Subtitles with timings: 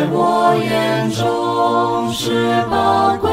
[0.00, 3.29] 在我眼中是宝贵。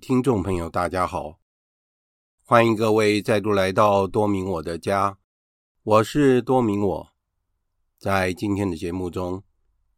[0.00, 1.38] 听众朋友，大家好，
[2.42, 5.18] 欢迎各位再度来到多明我的家，
[5.82, 7.12] 我是多明我。
[7.98, 9.44] 在今天的节目中，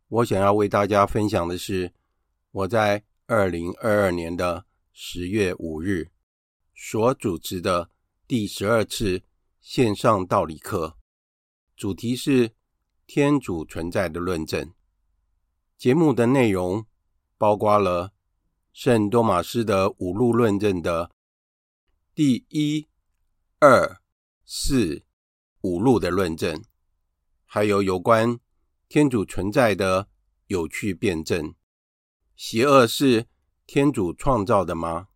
[0.09, 1.93] 我想要为大家分享的是
[2.51, 6.11] 我在二零二二年的十月五日
[6.75, 7.89] 所主持的
[8.27, 9.23] 第十二次
[9.61, 10.97] 线上道理课，
[11.77, 12.51] 主题是
[13.07, 14.73] 天主存在的论证。
[15.79, 16.85] 节目的内容
[17.39, 18.13] 包括了
[18.73, 21.11] 圣多玛斯的五路论证的
[22.15, 22.89] 第一、
[23.59, 24.01] 二、
[24.47, 25.05] 四、
[25.61, 26.65] 五路的论证，
[27.45, 28.41] 还有有关
[28.89, 30.09] 天主存在的
[30.47, 31.55] 有趣辩证。
[32.35, 33.27] 邪恶是
[33.67, 35.09] 天主创造的吗？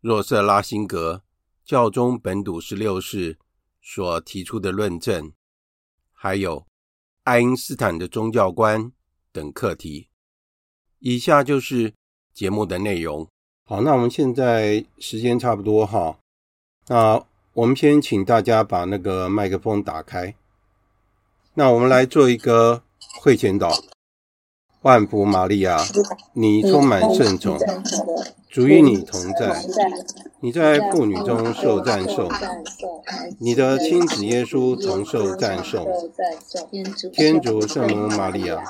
[0.00, 1.24] 若瑟拉辛格
[1.64, 3.38] 教宗本笃十六世
[3.80, 5.32] 所提出的论证，
[6.12, 6.66] 还有
[7.22, 8.92] 爱因斯坦的宗教观
[9.30, 10.08] 等课题。
[10.98, 11.94] 以下就是
[12.32, 13.26] 节目的内容。
[13.66, 16.18] 好，那我们现在时间差不多哈，
[16.88, 17.22] 那
[17.52, 20.34] 我们先请大家把那个麦克风打开。
[21.54, 22.82] 那我们来做一个
[23.20, 23.70] 会前导。
[24.82, 25.78] 万福玛利亚，
[26.32, 27.58] 你充满圣宠，
[28.48, 29.62] 主与你同在，
[30.40, 32.26] 你在妇女中受赞颂，
[33.38, 35.86] 你的亲子耶稣同受赞颂。
[37.12, 38.64] 天主圣母玛利亚，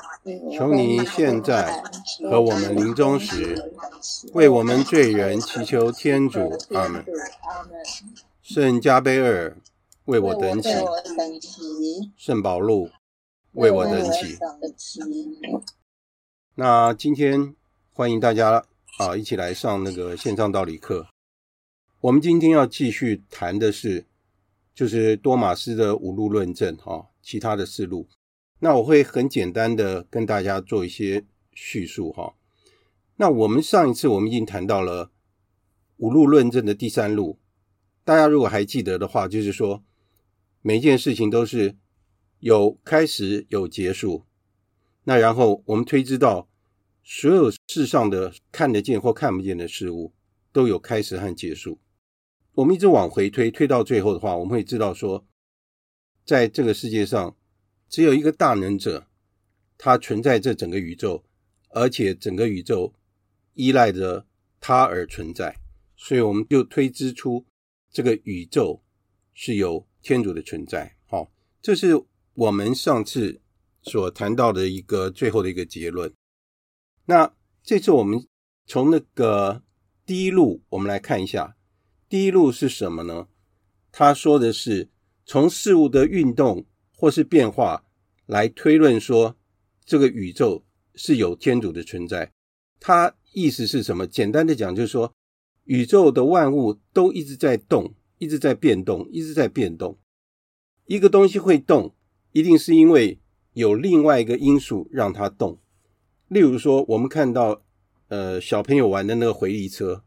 [0.52, 1.80] 求你现在
[2.28, 3.70] 和我们临终时，
[4.32, 6.58] 为我们罪人祈求天主。
[6.70, 7.04] 阿门。
[8.42, 9.56] 圣加贝尔，
[10.06, 10.70] 为我等起。
[12.16, 12.88] 圣保禄，
[13.52, 14.36] 为我等祈。
[16.60, 17.54] 那今天
[17.90, 18.62] 欢迎大家
[18.98, 21.06] 啊，一起来上那个线上道理课。
[22.02, 24.04] 我们今天要继续谈的是，
[24.74, 28.06] 就是多玛斯的五路论证哈，其他的四路。
[28.58, 31.24] 那我会很简单的跟大家做一些
[31.54, 32.34] 叙述哈。
[33.16, 35.10] 那我们上一次我们已经谈到了
[35.96, 37.38] 五路论证的第三路，
[38.04, 39.82] 大家如果还记得的话，就是说
[40.60, 41.74] 每一件事情都是
[42.40, 44.26] 有开始有结束。
[45.04, 46.49] 那然后我们推知到
[47.12, 50.14] 所有世上的看得见或看不见的事物
[50.52, 51.80] 都有开始和结束。
[52.52, 55.26] 我们一直往回推，推到最后的话，我们会知道说，
[56.24, 57.36] 在这个世界上，
[57.88, 59.08] 只有一个大能者，
[59.76, 61.24] 他存在这整个宇宙，
[61.70, 62.94] 而且整个宇宙
[63.54, 64.24] 依赖着
[64.60, 65.56] 他而存在，
[65.96, 67.44] 所以我们就推知出
[67.90, 68.84] 这个宇宙
[69.34, 70.96] 是有天主的存在。
[71.06, 72.00] 好，这是
[72.34, 73.40] 我们上次
[73.82, 76.14] 所谈到的一个最后的一个结论。
[77.10, 77.34] 那
[77.64, 78.24] 这次我们
[78.66, 79.64] 从那个
[80.06, 81.56] 第一路，我们来看一下。
[82.08, 83.26] 第一路是什么呢？
[83.90, 84.88] 他说的是
[85.26, 86.64] 从事物的运动
[86.94, 87.84] 或是变化
[88.26, 89.36] 来推论说
[89.84, 90.64] 这个宇宙
[90.94, 92.30] 是有天主的存在。
[92.78, 94.06] 他意思是什么？
[94.06, 95.12] 简单的讲就是说，
[95.64, 99.98] 宇宙的万物都一直在动，一直在变动，一直在变动。
[100.86, 101.92] 一个东西会动，
[102.30, 103.18] 一定是因为
[103.54, 105.58] 有另外一个因素让它动。
[106.30, 107.62] 例如说，我们看到
[108.08, 110.02] 呃小朋友玩的那个回力车。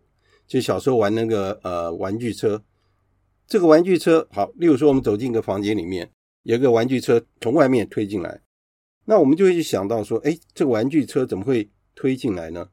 [0.45, 2.61] 就小时候玩那个呃玩具车，
[3.47, 6.11] 这个玩具车好，例如说我们走进一个房间里面，
[6.43, 8.41] 有一个玩具车从外面推进来，
[9.05, 12.69] 那我们就会去想到说，哎，这个玩具车怎么会推进来呢？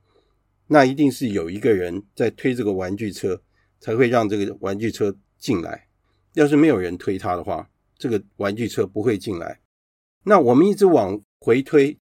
[0.67, 3.41] 那一定是有一个人在推这个玩具车，
[3.79, 5.87] 才会让这个玩具车进来。
[6.35, 9.61] 要是没有人推它的话，这个玩具车不会进来。
[10.25, 11.97] 那我们一直往回推，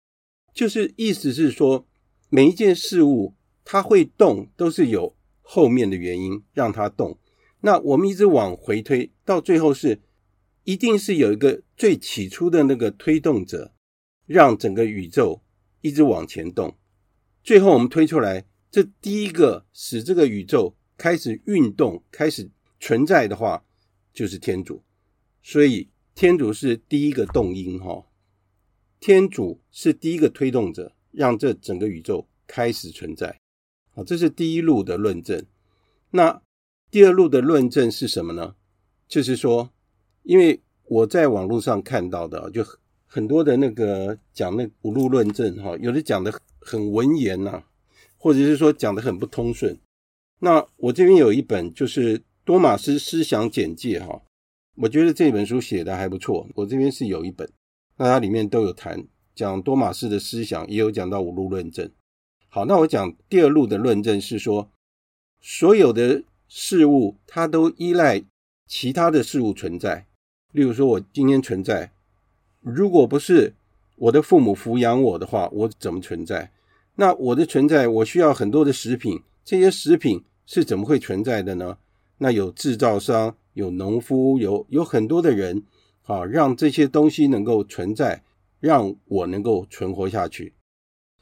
[0.57, 1.87] 就是意思是说，
[2.31, 5.15] 每一件事物它会动，都是有。
[5.49, 7.19] 后面的原因让它动，
[7.61, 10.01] 那我们一直往回推，到最后是
[10.65, 13.73] 一定是有一个最起初的那个推动者，
[14.25, 15.43] 让整个宇宙
[15.83, 16.77] 一直往前动。
[17.45, 22.51] 最后我们推出来，这第一个使这个宇宙开始运动、开始
[22.81, 23.63] 存在的话，
[24.15, 24.83] 就是天主。
[25.43, 28.06] 所以天主是第一个动因，哈，
[29.07, 33.39] 天主是第一个推动者，让这整个宇宙开始存在。
[33.93, 35.47] 好，这是第一路的论证。
[36.11, 36.43] 那
[36.91, 38.57] 第二路的论证是什么呢？
[39.07, 39.71] 就是说，
[40.25, 42.67] 因为我在网络上看到的，就
[43.07, 47.63] 很多的那个讲那五路论证，哈，有的讲的很文言呐，
[48.19, 49.79] 或者是说讲的很不通顺。
[50.41, 54.21] 那我这边有一本就是多马斯思想简介，哈，
[54.75, 56.49] 我觉得这本书写的还不错。
[56.57, 57.49] 我这边是有一本，
[57.97, 61.91] 那它里面都有谈讲多玛斯的思想，也有讲到五路论证。
[62.49, 64.71] 好，那我讲第二路的论证是说，
[65.41, 68.23] 所有的事物它都依赖
[68.67, 70.07] 其他的事物存在。
[70.53, 71.93] 例如说，我今天存在，
[72.61, 73.53] 如果不是
[73.97, 76.51] 我的父母抚养我的话，我怎么存在？
[76.95, 81.77] 那我的存在，我需要很多的食品，这些食品是怎么会存在的呢？
[82.19, 85.63] 那有制造商，有农夫，有有很多的人，
[86.09, 88.23] 好，让这些东西能够存在，
[88.61, 90.55] 让我能够存活下去。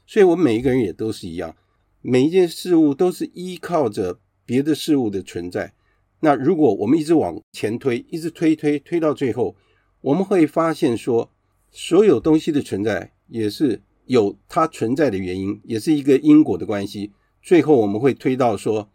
[0.05, 1.57] 所以，我们每一个人也都是一样，
[2.03, 5.73] 每一件事物都是依靠着别的事物的存在。
[6.19, 9.55] 那如果我们一直往前推，一直推推推到最后，
[10.01, 11.31] 我们会发现说，
[11.71, 17.11] 所有东西的存在也是有它存在的原因，也是一个因果的关系。
[17.41, 18.91] 最后，我们会推到说，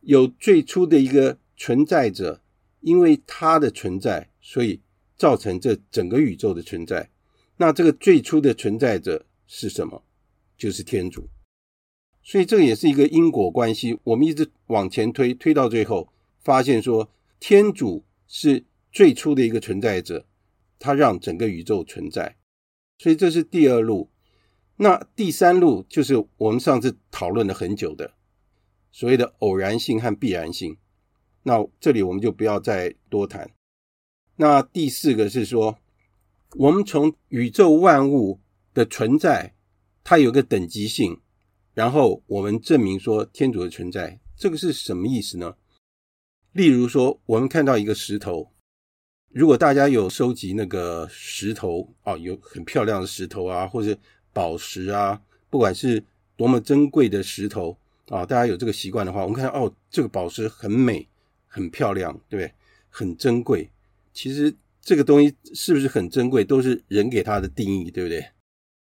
[0.00, 2.40] 有最初的一个存在者，
[2.80, 4.80] 因为它的存在，所以
[5.18, 7.10] 造成这整个宇宙的存在。
[7.58, 10.04] 那这个最初的存在者是什么？
[10.56, 11.28] 就是天主，
[12.22, 13.98] 所以这也是一个因果关系。
[14.02, 20.26] 我们一直往前推，推到最后，发现说天主是最初的一个存在者，
[20.78, 22.36] 他让整个宇宙存在。
[22.98, 24.10] 所以这是第二路。
[24.78, 28.14] 那第三路就是我们上次讨论了很久的
[28.90, 30.76] 所谓的偶然性和必然性。
[31.44, 33.48] 那这里我们就不要再多谈。
[34.40, 35.78] 那第四个是说，
[36.56, 38.40] 我们从宇宙万物
[38.72, 39.54] 的存在。
[40.04, 41.20] 它有个等级性，
[41.74, 45.54] 然后我们证明说天主的存在，这个是什么意思呢？
[46.52, 48.50] 例如说，我们看到一个石头，
[49.28, 53.94] 如果大家有收集那个石头啊，有很漂亮的石头啊，或者
[54.32, 56.02] 宝石啊，不管是
[56.34, 57.76] 多么珍贵的石头
[58.06, 61.06] 啊，大家有这个习惯的话，我们看到哦，这个宝石很美，
[61.46, 62.54] 很漂亮，对不对？
[62.88, 63.70] 很珍贵。
[64.18, 68.30] 其实这个东西是不是很珍贵，都是人给它的定义，对不对？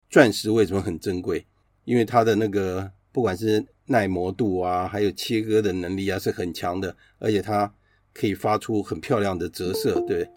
[0.08, 1.44] 钻石为什么很珍贵？
[1.85, 7.75] 因为它的那个不管是耐磨度啊，还有切割的能力啊是很强的，而且它
[8.14, 10.30] 可以发出很漂亮的折射，对。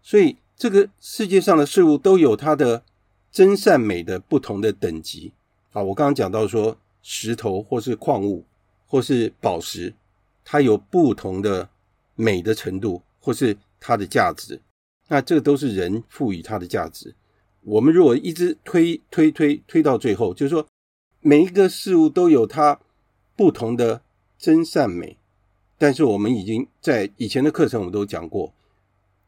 [0.00, 2.84] 所以这个世界上的事物都有它的
[3.32, 5.32] 真善美的不同的等级
[5.72, 5.82] 啊。
[5.82, 8.46] 我刚刚讲到说，石头或是矿物
[8.86, 9.92] 或是宝石，
[10.44, 11.68] 它有不同的
[12.14, 13.56] 美的程度或是
[13.86, 14.62] 它的价值，
[15.08, 17.14] 那这个都是人赋予它的价值。
[17.60, 20.66] 我们如果一直推推推推到最后，就是说
[21.20, 22.80] 每一个事物都有它
[23.36, 24.00] 不同的
[24.38, 25.18] 真善美，
[25.76, 28.54] 但是我们已经在以前的课程我们都讲过，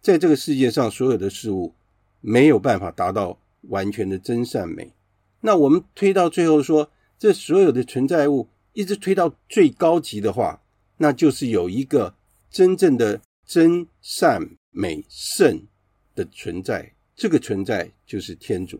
[0.01, 1.75] 在这个世界上所有的事物
[2.23, 4.95] 没有办法达到完全的真善美。
[5.43, 10.63] 那我们推到最后说，这所有的存在物一直推到最高级的话，
[10.97, 12.15] 那就是有一个
[12.51, 15.67] 真正的真善美圣
[16.15, 16.93] 的存在。
[17.15, 18.79] 这个存在就是天主，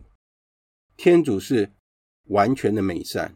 [0.95, 1.71] 天主是
[2.25, 3.35] 完全的美善，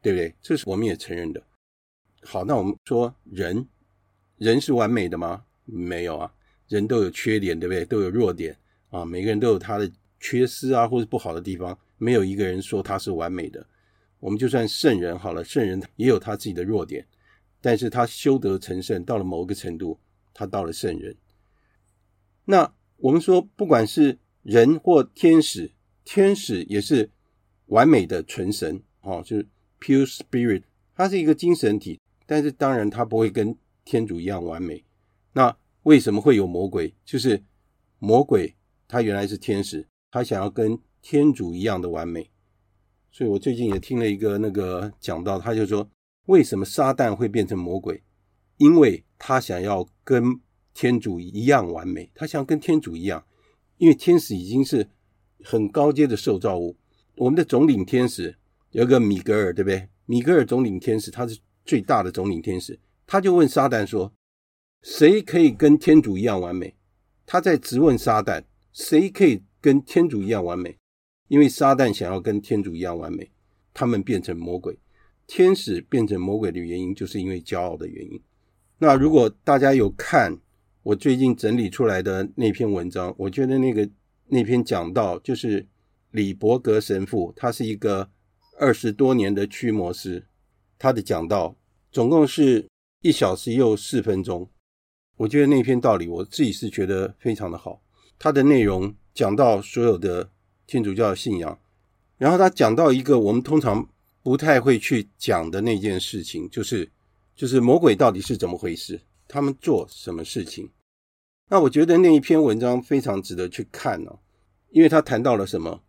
[0.00, 0.32] 对不对？
[0.40, 1.42] 这是我们也承认的。
[2.22, 3.66] 好，那我们说人，
[4.36, 5.44] 人是完美的吗？
[5.64, 6.32] 没有啊，
[6.68, 7.84] 人都有缺点，对不对？
[7.84, 8.56] 都有弱点
[8.90, 9.90] 啊，每个人都有他的
[10.20, 13.66] 缺失啊，或者不好的地方，没有一个人说他是完美的。
[14.20, 17.04] 我们就算圣人好了，圣人也有他自己的弱点，
[17.60, 19.98] 但是他修德成圣，到了某个程度，
[20.34, 21.16] 他到了圣人。
[22.44, 22.72] 那。
[23.02, 25.72] 我们说，不管是人或天使，
[26.04, 27.10] 天使也是
[27.66, 29.48] 完美的纯神，哦，就是
[29.80, 30.62] pure spirit，
[30.94, 34.84] 它是一个精神体，但是当然它不会跟天主一样完美。
[35.32, 36.94] 那为什么会有魔鬼？
[37.04, 37.42] 就是
[37.98, 38.54] 魔鬼
[38.86, 42.30] 他原来是天使，他想要跟天主一样的完美。
[43.10, 45.90] 所以我最近也听了一个那个讲到，他就说，
[46.26, 48.00] 为什么撒旦会变成魔鬼？
[48.58, 50.40] 因为他想要跟
[50.74, 53.24] 天主一样完美，他想跟天主一样，
[53.78, 54.88] 因为天使已经是
[55.42, 56.76] 很高阶的受造物。
[57.16, 58.36] 我们的总领天使
[58.70, 59.88] 有个米格尔，对不对？
[60.06, 62.78] 米格尔总领天使，他是最大的总领天使。
[63.06, 64.12] 他就问撒旦说
[64.82, 66.74] ：“谁可以跟天主一样完美？”
[67.26, 68.42] 他在质问撒旦
[68.72, 70.78] ：“谁可以跟天主一样完美？”
[71.28, 73.30] 因为撒旦想要跟天主一样完美，
[73.72, 74.78] 他们变成魔鬼。
[75.26, 78.20] 天使变成魔鬼的原因，就是因为骄傲的原因。
[78.82, 80.36] 那如果大家有看，
[80.82, 83.88] 我最近整理出来的那篇文章，我觉得那个
[84.26, 85.64] 那篇讲道就是
[86.10, 88.10] 李伯格神父，他是一个
[88.58, 90.26] 二十多年的驱魔师，
[90.80, 91.56] 他的讲道
[91.92, 92.66] 总共是
[93.02, 94.50] 一小时又四分钟。
[95.16, 97.80] 我觉得那篇道理我自己是觉得非常的好，
[98.18, 100.28] 他的内容讲到所有的
[100.66, 101.56] 天主教的信仰，
[102.18, 103.88] 然后他讲到一个我们通常
[104.24, 106.90] 不太会去讲的那件事情，就是
[107.42, 109.00] 就是魔鬼到底是怎么回事。
[109.26, 110.70] 他们做什么事情？
[111.48, 114.20] 那我觉得那一篇文章非常值得去看哦，
[114.70, 115.82] 因为他谈到了什么？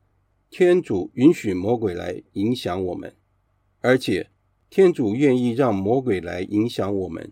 [0.50, 3.16] 天主允许魔鬼来影响我们，
[3.82, 4.32] 而且
[4.72, 7.32] 天主愿意让魔鬼来影响我们，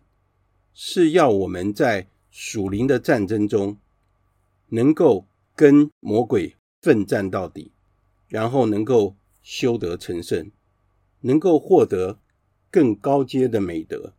[0.71, 3.75] 是要我们在属灵的战争中
[4.67, 5.25] 能够
[5.55, 7.71] 跟魔鬼奋战到底，
[8.27, 10.51] 然后能够修得成圣，
[11.21, 12.19] 能够获得
[12.71, 14.15] 更高阶的美德。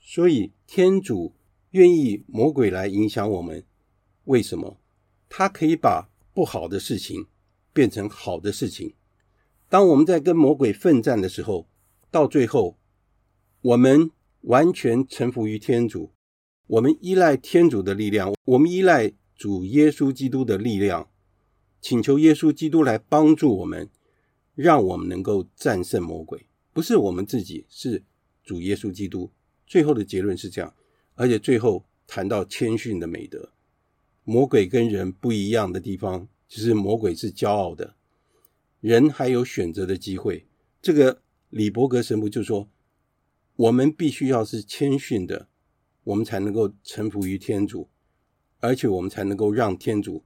[0.00, 1.34] 所以，天主
[1.70, 3.64] 愿意魔鬼来影响我们，
[4.24, 4.78] 为什么？
[5.28, 7.26] 他可以把不好的事情
[7.72, 8.94] 变成好的事情。
[9.68, 11.68] 当我们在跟魔鬼奋战的时候，
[12.10, 12.78] 到最后，
[13.60, 14.10] 我们
[14.42, 16.12] 完全臣服于天主，
[16.68, 21.10] 我们依赖天主的力量，我们依赖主耶稣基督的力量，
[21.80, 23.90] 请求耶稣基督来帮助我们，
[24.54, 26.46] 让我们能够战胜魔鬼。
[26.76, 28.02] 不是我们自己，是
[28.44, 29.32] 主耶稣基督。
[29.66, 30.74] 最后的结论是这样，
[31.14, 33.54] 而且最后谈到谦逊的美德。
[34.24, 37.96] 魔鬼跟人不一样的地方，就是魔鬼是骄傲的，
[38.80, 40.46] 人还有选择的机会。
[40.82, 42.68] 这个李伯格神父就说，
[43.56, 45.48] 我们必须要是谦逊的，
[46.04, 47.88] 我们才能够臣服于天主，
[48.60, 50.22] 而且我们才能够让天主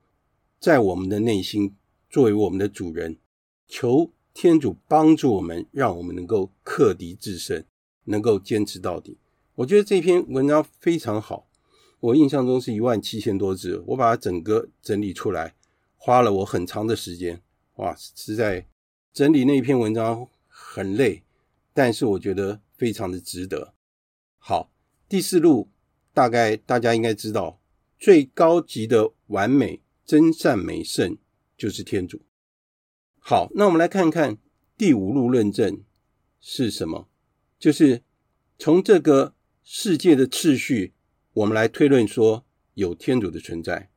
[0.58, 1.76] 在我们的内心
[2.08, 3.18] 作为我们的主人。
[3.68, 7.64] 求天主帮助我们，让我们能够克敌制胜，
[8.04, 9.18] 能够坚持到底。
[9.56, 11.48] 我觉得这篇文章非常好，
[12.00, 15.54] 我印象中是一万七千多字，我把它整个整理出来，
[15.96, 17.42] 花了我很长的时间。
[17.76, 18.66] 哇，实在
[19.12, 21.22] 整理那篇文章很累，
[21.74, 23.74] 但是我觉得非常的值得。
[24.38, 24.70] 好，
[25.08, 25.68] 第四路
[26.14, 27.60] 大概大家应该知道，
[27.98, 31.18] 最高级的完美真善美圣
[31.56, 32.22] 就是天主。
[33.20, 34.36] 好，那我们来看看
[34.76, 35.82] 第五路论证
[36.40, 37.08] 是什么，
[37.58, 38.02] 就是
[38.58, 39.34] 从这个。
[39.62, 40.94] 世界的次序，
[41.32, 43.88] 我们来推论说有天主的存在。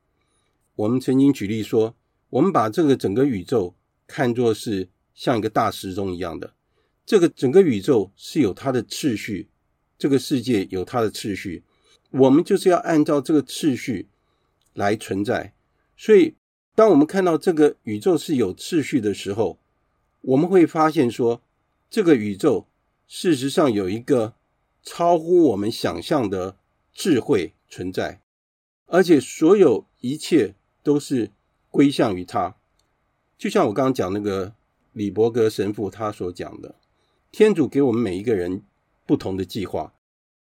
[0.75, 1.95] 我们曾经举例说，
[2.29, 3.73] 我们把这个整个宇宙
[4.05, 6.53] 看作是像一个大时钟一样的，
[7.07, 9.49] 这个整个宇宙是有它的次序，
[9.97, 11.63] 这个世界有它的次序，
[12.11, 14.09] 我们就是要按照这个次序
[14.73, 15.55] 来存在。
[15.97, 16.35] 所以，
[16.75, 19.59] 当我们看到这个宇宙是有次序的时候，
[20.21, 21.41] 我们会发现说，
[21.89, 22.65] 这个宇宙
[23.07, 24.33] 事实上有一个
[24.81, 26.57] 超乎我们想象的
[26.91, 28.21] 智慧存在，
[28.87, 31.29] 而且所有一切都是
[31.69, 32.55] 归向于它。
[33.37, 34.53] 就像我刚刚讲那个
[34.93, 36.75] 李伯格神父他所讲的，
[37.31, 38.63] 天主给我们每一个人
[39.05, 39.93] 不同的计划，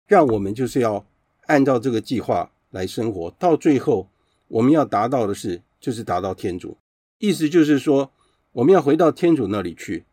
[0.05, 1.05] 让我们就是要
[1.47, 4.07] 按照这个计划来生活，到最后
[4.47, 6.77] 我们要达到的是，就是达到天主。
[7.19, 8.13] 意思就是说，
[8.53, 10.05] 我们要回到天主那里去，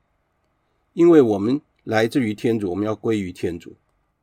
[0.95, 3.77] 因为我们来自于天主，我们要归于天主。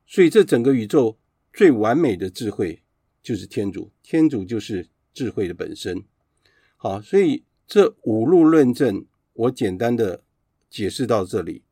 [0.05, 1.17] 所以这整个宇宙
[1.53, 2.81] 最完美的智慧
[3.23, 6.03] 就是天主，天主就是智慧的本身。
[6.75, 7.45] 好，所以。
[7.69, 10.23] 这五路论证，我简单的
[10.69, 11.63] 解释到这里，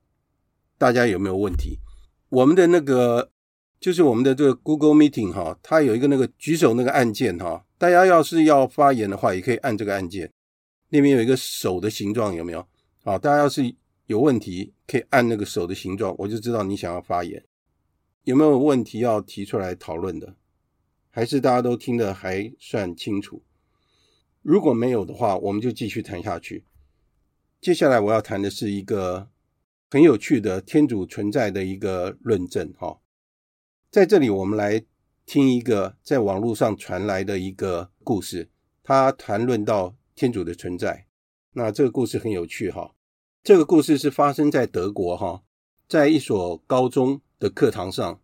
[0.77, 1.79] 大家有没有问题？
[2.27, 3.31] 我们的那个
[3.79, 10.33] 就是我们的这个 Google Meeting 哈，它有一个那个举手那个按键哈，大家要是要发言的话，也可以按这个按键，
[10.89, 12.67] 那边有一个手的形状，有没有？
[13.03, 13.75] 好，大家要是
[14.07, 17.45] 有问题，可以按那个手的形状，我就知道你想要发言。
[18.23, 20.35] 有没有问题要提出来讨论的？
[21.11, 23.43] 还是大家都听得还算清楚？
[24.41, 26.65] 如果没有的话，我们就继续谈下去。
[27.61, 29.29] 接下来我要谈的是一个
[29.91, 32.73] 很有趣的天主存在的一个论证。
[32.79, 32.99] 哈，
[33.91, 34.83] 在这里我们来
[35.25, 38.49] 听一个在网络上传来的一个故事，
[38.83, 41.07] 他谈论到天主的存在。
[41.53, 42.69] 那这个故事很有趣。
[42.69, 42.93] 哈，
[43.43, 45.17] 这个故事是发生在德国。
[45.17, 45.41] 哈，
[45.87, 48.21] 在一所高中的课堂上，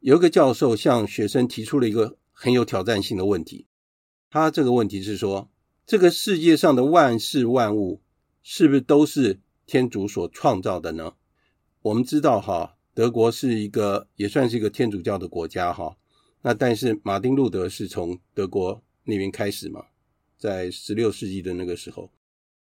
[0.00, 3.66] 有一个教授向学生提出了一个很有挑战性的问题。
[4.30, 5.50] 他这个问题是说，
[5.86, 8.02] 这个世界上的万事万物
[8.42, 11.14] 是不是都是天主所创造的呢？
[11.82, 15.98] 我们知道哈，德国是一个也算是一个天主教的国家哈。
[16.40, 19.84] 那但是马丁路德是从德国那边开始嘛，
[20.38, 22.10] 在十六世纪的那个时候，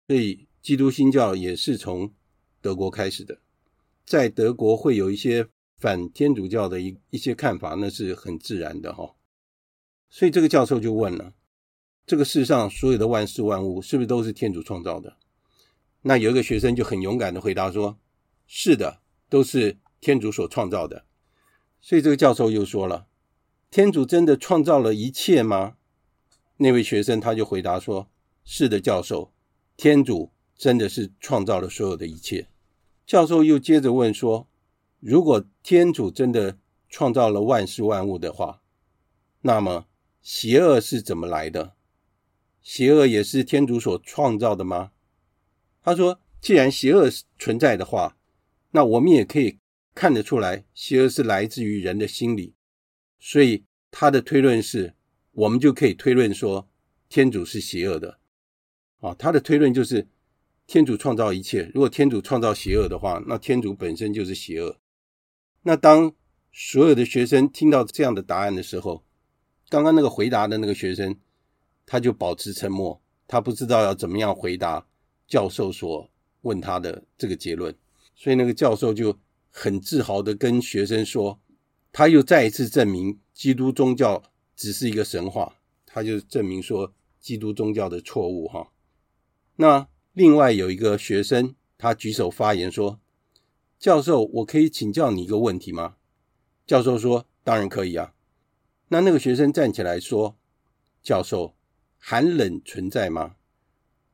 [0.07, 2.15] 所以基督新教也是从
[2.61, 3.41] 德国开始的。
[4.05, 9.17] 在德国会有一些反天主教的一一些看法，那是很自然的哈。
[10.09, 11.35] 所以这个教授就问了。
[12.07, 15.17] 这个世上所有的万事万物是不是都是天主创造的？
[16.03, 17.99] 那有一个学生就很勇敢的回答说
[18.47, 21.05] ：“是的，都是天主所创造的。”
[21.83, 23.07] 所以这个教授又说了
[23.71, 25.77] ：“天主真的创造了一切吗？”
[26.59, 28.11] 那位学生他就回答说
[28.45, 29.33] ：“是的，教授，
[29.77, 32.49] 天主真的是创造了所有的一切。”
[33.07, 34.47] 教授又接着问说
[35.01, 36.59] ：“如果天主真的
[36.89, 38.61] 创造了万事万物的话，
[39.41, 39.87] 那么
[40.21, 41.75] 邪恶是怎么来的？”
[42.61, 44.93] 邪恶也是天主所创造的吗？
[45.83, 47.09] 他说：“既然邪恶
[47.39, 48.19] 存在的话，
[48.73, 49.60] 那我们也可以
[49.95, 52.55] 看得出来，邪恶是来自于人的心理。
[53.19, 54.95] 所以他的推论是，
[55.33, 56.69] 我们就可以推论说，
[57.09, 58.19] 天主是邪恶的。
[59.01, 60.09] 啊，他的推论就是，
[60.67, 61.71] 天主创造一切。
[61.75, 64.79] 如果天主创造邪恶的话，那天主本身就是邪恶。
[65.63, 66.15] 那当
[66.53, 69.05] 所有的学生听到这样的答案的时候，
[69.69, 71.19] 刚刚那个回答的那个学生。”
[71.87, 74.87] 他就保持沉默，他不知道要怎么样回答
[75.27, 76.09] 教授所
[76.43, 77.75] 问他的这个结论，
[78.15, 79.19] 所以那个教授就
[79.51, 81.41] 很自豪地跟学生说，
[81.93, 84.23] 他又再一次证明基督宗教
[84.57, 88.73] 只是一个神话，他就证明说基督宗教的错误哈。
[89.57, 93.01] 那另外有一个学生，他举手发言说
[93.79, 95.97] ：“教授，我可以请教你一个问题吗？”
[96.67, 98.15] 教授说：“当然可以啊。”
[98.89, 100.37] 那那个学生站起来说
[101.03, 101.55] ：“教授。”
[102.03, 103.37] 寒冷存在吗？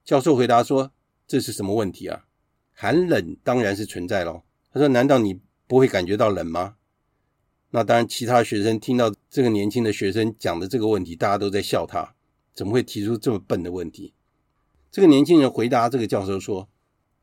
[0.04, 0.90] 教授回答说
[1.24, 2.26] ：“这是什么问题啊？
[2.72, 4.42] 寒冷当然是存在喽。”
[4.76, 6.76] 他说：“难道你不会感觉到冷吗？”
[7.72, 12.14] 那当然，其他学生听到这个年轻的学生讲的这个问题，大家都在笑他，
[12.52, 14.12] 怎么会提出这么笨的问题？
[14.90, 16.68] 这个年轻人回答这个教授说：“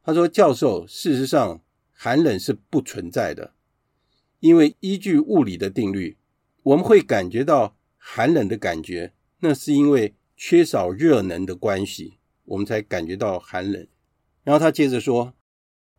[0.04, 1.62] 他说，教授，事实上
[1.92, 3.54] 寒冷是不存在的，
[4.40, 6.18] 因为依据物理的定律，
[6.64, 13.88] 我们会感觉到寒冷的感觉，那是因为。”缺少热能的关系，我们才感觉到寒冷。
[14.44, 15.34] 然后他接着说，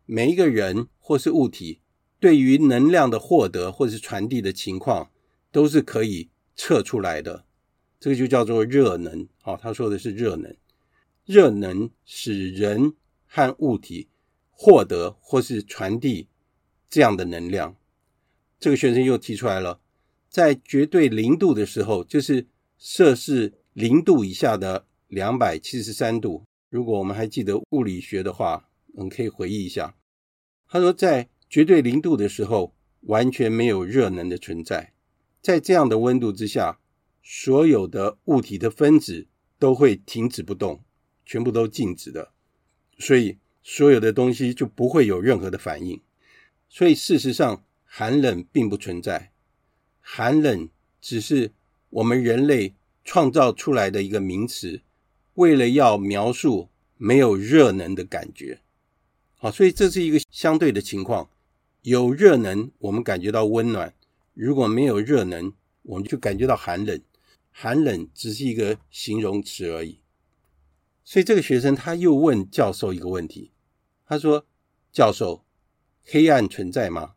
[0.05, 1.81] 每一个人或是物体
[2.19, 5.11] 对于能量的获得或是传递的情况，
[5.51, 7.45] 都是可以测出来的。
[7.99, 9.27] 这个就叫做热能。
[9.39, 10.55] 好，他说的是热能，
[11.25, 12.95] 热能使人
[13.27, 14.09] 和物体
[14.49, 16.27] 获得或是传递
[16.89, 17.75] 这样的能量。
[18.59, 19.79] 这个学生又提出来了，
[20.27, 22.47] 在绝对零度的时候，就是
[22.79, 23.53] 摄氏。
[23.73, 29.93] 零度以下的两百七十三度，如果我们还记得物理学的话，我们可以回忆一下。
[30.75, 34.91] 他说，在绝对零度的时候，完全没有热能的存在。
[35.41, 36.79] 在这样的温度之下，
[37.23, 39.25] 所有的物体的分子
[39.57, 40.83] 都会停止不动，
[41.25, 42.33] 全部都静止的，
[42.99, 46.01] 所以所有的东西就不会有任何的反应。
[46.67, 49.31] 所以事实上，寒冷并不存在，
[50.01, 50.67] 寒冷
[50.99, 51.53] 只是
[51.89, 52.73] 我们人类
[53.05, 54.81] 创造出来的一个名词，
[55.35, 58.59] 为了要描述没有热能的感觉。
[59.45, 61.29] 好，所以这是一个相对的情况，
[61.83, 63.93] 有热能，我们感觉到温暖。
[64.33, 65.53] 如果没有热能，
[65.83, 66.99] 我们就感觉到寒冷。
[67.51, 69.99] 寒冷只是一个形容词而已。
[71.03, 73.51] 所以这个学生他又问教授一个问题，
[74.07, 74.47] 他说
[74.91, 75.45] ：“教授，
[76.03, 77.13] 黑暗存在吗？”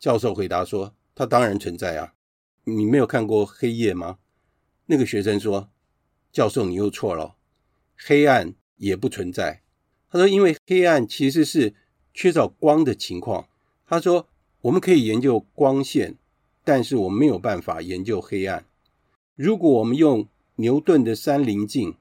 [0.00, 2.14] 教授回答说：“它当然存在啊。
[2.64, 4.20] 你没有看过黑夜吗？”
[4.88, 5.68] 那个学生说
[6.32, 7.36] ：“教授，你又错了，
[7.94, 9.60] 黑暗也不存在。”
[10.16, 11.74] 他说：“因为黑暗其实是
[12.12, 13.46] 缺少光的情况。”
[13.86, 14.26] 他说。
[14.62, 16.16] 我们可以研究光线，
[16.64, 18.64] 但是我们没有办法研究黑暗。
[19.36, 20.26] 如果我们用
[20.56, 21.94] 牛顿的三棱镜，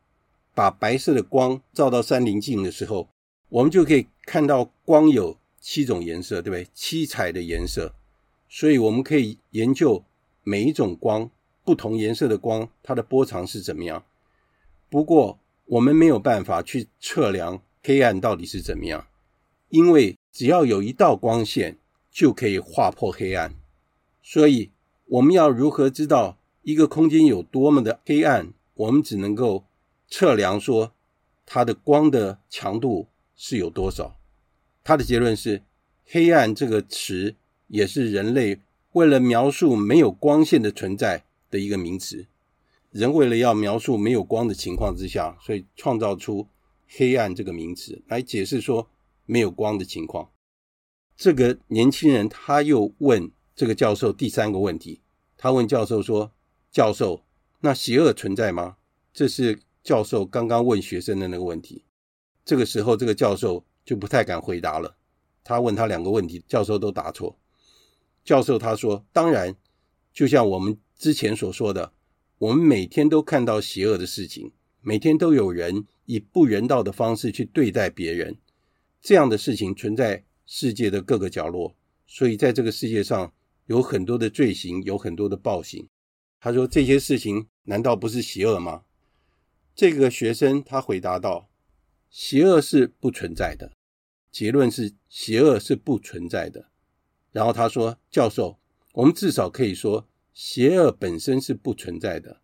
[0.55, 3.07] 把白色的光照到三棱镜的时候，
[3.49, 6.67] 我们就可以看到光有七种颜色，对不对？
[6.73, 7.93] 七彩的颜色。
[8.49, 10.03] 所以我们可以研究
[10.41, 11.29] 每一种光，
[11.63, 14.03] 不同颜色的光，它的波长是怎么样。
[14.89, 19.07] 不过我们没有办法去测量黑暗到底是怎么样，
[19.69, 21.77] 因为只要有一道光线。
[22.15, 23.53] 就可以划破黑暗，
[24.23, 24.71] 所以
[25.07, 28.53] 我们要如何知道一个空间有多么的黑暗？
[28.75, 29.65] 我们只能够
[30.07, 30.93] 测量说
[31.45, 34.15] 它的光的强度是有多少。
[34.81, 35.61] 他的结论是，
[36.05, 37.35] 黑暗这个词
[37.67, 38.61] 也是人类
[38.93, 42.25] 为了描述没有光线的存在的一个名词。
[42.91, 46.47] 人为了要描述没有光的情况之下，所以创造出
[46.87, 48.89] 黑暗这个名词来解释说
[49.25, 50.31] 没有光的情况。
[51.15, 55.01] 这个年轻人他又问这个教授第三个问题，
[55.37, 56.33] 他问教授说
[56.71, 57.23] ：“教授，
[57.61, 58.77] 那邪恶存在吗？”
[59.13, 61.85] 这是教授刚刚问学生的那个问题。
[62.43, 64.97] 这个时候，这个教授就不太敢回答了。
[65.43, 67.39] 他问他两个问题，教授都答错。
[68.23, 69.55] 教授他说：“当然，
[70.11, 71.93] 就像我们之前所说的，
[72.39, 78.37] 我们每天都看到邪恶的事情，每天都有人以不人道的方式去对待别人，
[79.01, 83.33] 这样的事情存在。”世界的各个角落，所以在这个世界上
[83.65, 85.89] 有很多的罪行，有很多的暴行。
[86.39, 88.83] 他说：“这些事情难道不是邪恶吗？”
[89.73, 91.49] 这个学生他回答道
[92.11, 93.71] ：“邪恶是不存在的。”
[94.31, 96.69] 结论是邪恶是不存在的。
[97.31, 98.59] 然后他说：“教授，
[98.93, 102.41] 我们至少可以说，邪恶本身是不存在的。”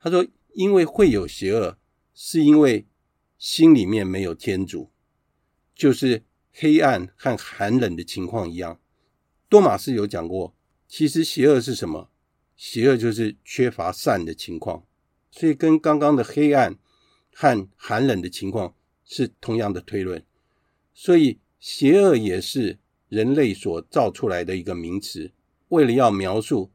[0.00, 1.76] 他说：“因为会有邪恶，
[2.16, 2.88] 是因为
[3.38, 4.90] 心里面没有天主，
[5.72, 6.24] 就是。”
[6.58, 8.80] 黑暗和寒冷的情况一样，
[9.46, 10.56] 多玛斯有讲过，
[10.88, 12.10] 其实邪恶是什么？
[12.56, 14.86] 邪恶就是缺乏善的情况，
[15.30, 16.78] 所以跟刚刚的黑暗
[17.34, 18.74] 和寒冷的情况
[19.04, 20.24] 是同样的推论。
[20.94, 22.78] 所以邪恶也是
[23.10, 25.32] 人类所造出来的一个名词，
[25.68, 26.70] 为了要描述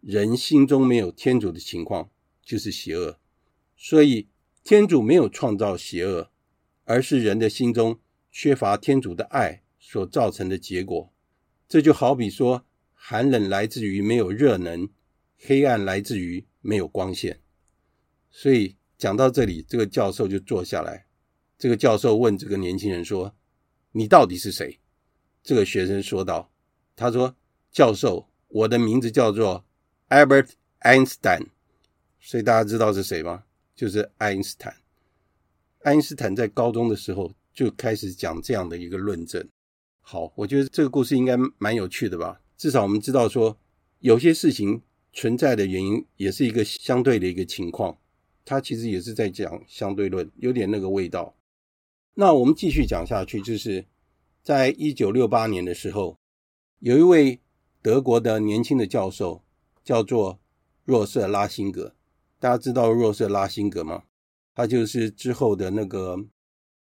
[0.00, 2.08] 人心中没有天主的情况，
[2.40, 3.18] 就是邪恶。
[3.76, 4.28] 所以
[4.64, 6.30] 天主没有创造邪恶，
[6.84, 8.00] 而是人的心中。
[8.36, 11.12] 缺乏天主的爱所造成的结果，
[11.68, 14.88] 这就好比说，寒冷来自于没有热能，
[15.38, 17.40] 黑暗来自于没有光线。
[18.32, 21.06] 所以讲到这里，这个教授就坐下来。
[21.56, 23.36] 这个教授问这个年轻人说
[23.92, 24.80] ：“你到底是谁？”
[25.44, 26.50] 这个学生说道
[26.96, 27.36] ：“他说，
[27.70, 29.64] 教授，我的名字叫做
[30.08, 31.48] Albert Einstein。
[32.18, 33.44] 所以大家知道是谁吗？
[33.74, 34.76] 就是爱因斯坦。
[35.82, 39.48] 爱因斯坦在高中的时候。”就开始讲这样的一个论证。
[40.00, 42.40] 好，我觉得这个故事应该蛮有趣的吧？
[42.56, 43.56] 至少我们知道说，
[44.00, 44.82] 有些事情
[45.12, 47.96] 存在的原因也是一个相对的一个情况。
[48.44, 51.36] 他其实也是在讲相对论，有点那个味道。
[52.14, 53.86] 那我们继续讲下去，就是
[54.42, 56.18] 在一九六八年的时候，
[56.80, 57.38] 有一位
[57.80, 59.44] 德国的年轻的教授
[59.84, 60.40] 叫做
[60.84, 61.94] 若瑟拉辛格。
[62.44, 64.02] 大家知道若瑟拉辛格吗？
[64.54, 66.26] 他就是之后的那个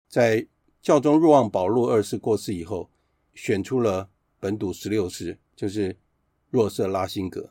[0.08, 0.46] 在。
[0.80, 2.91] 教宗若望保禄二世过世以后，
[3.34, 5.98] 选出了本笃十六世，就是
[6.52, 7.50] 若瑟拉辛格。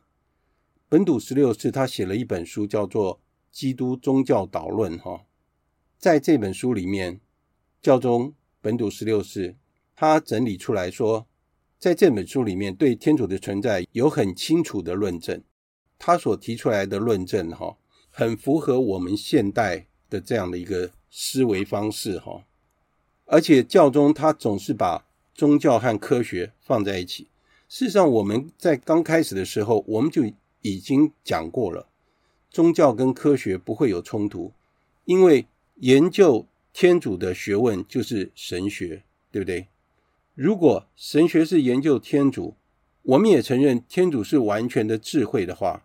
[0.89, 3.17] 本笃十六世他写了一本书，叫做
[3.51, 5.27] 《基督宗教导论》哈。
[5.99, 7.21] 在这本书里面，
[7.83, 9.57] 教宗本笃十六世
[9.97, 11.27] 他整理出来说，
[11.79, 15.43] 在这本书里面对天主的存在有很清楚的论证。
[15.99, 17.77] 他所提出来的论证哈，
[18.19, 22.47] 很符合我们现代的这样的一个思维方式哈。
[23.27, 27.29] 而且教宗他总是把宗教和科学放在一起。
[27.69, 30.23] 事实上，我们在刚开始的时候，我们就
[30.63, 31.89] 已经讲过了，
[32.49, 34.55] 宗教跟科学不会有冲突，
[35.05, 39.67] 因为研究天主的学问就是神学，对不对？
[40.35, 42.55] 如果神学是研究天主，
[43.03, 45.85] 我们也承认天主是完全的智慧的话，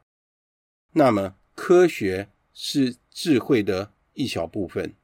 [0.93, 4.95] 那么科学是智慧的一小部分，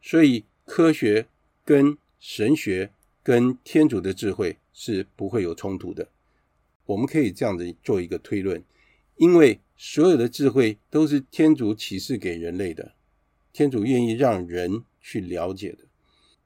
[0.00, 1.26] 所以科学
[1.64, 2.92] 跟神学
[3.24, 6.06] 跟天主的智慧是不会有冲突的。
[6.86, 8.62] 我们可以这样子做一个推论，
[9.16, 12.92] 因为所有的智慧都是天主启示给人类的，
[13.52, 15.78] 天主愿意让人去了解的。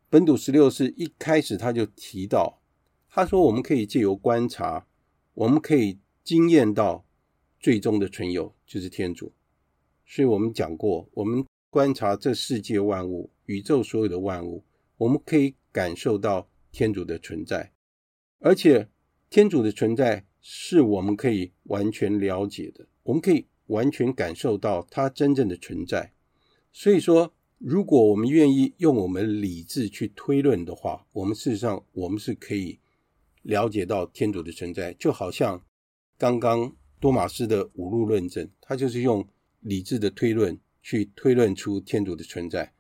[0.09, 2.63] 本笃十六世一开始他就提到，
[3.11, 4.87] 他说我们可以借由观察。
[5.35, 7.05] 我们可以经验到
[7.65, 9.33] 最终的存有就是天主，
[10.05, 14.63] 所以我们讲过，我们观察这世界万物、宇宙所有的万物，
[14.99, 17.73] 我们可以感受到天主的存在，
[18.41, 18.91] 而且
[19.31, 26.13] 天主的存在是我们可以完全了解的，我们可以完全感受到他真正的存在。
[26.71, 32.79] 所以说，如果我们愿意用我们理智去推论的话，我们事实上我们是可以。
[33.41, 35.65] 了解到天主的存在，就好像
[36.19, 39.29] 刚刚多马斯的五路论证，他就是用
[39.61, 42.73] 理智的推论去推论出天主的存在，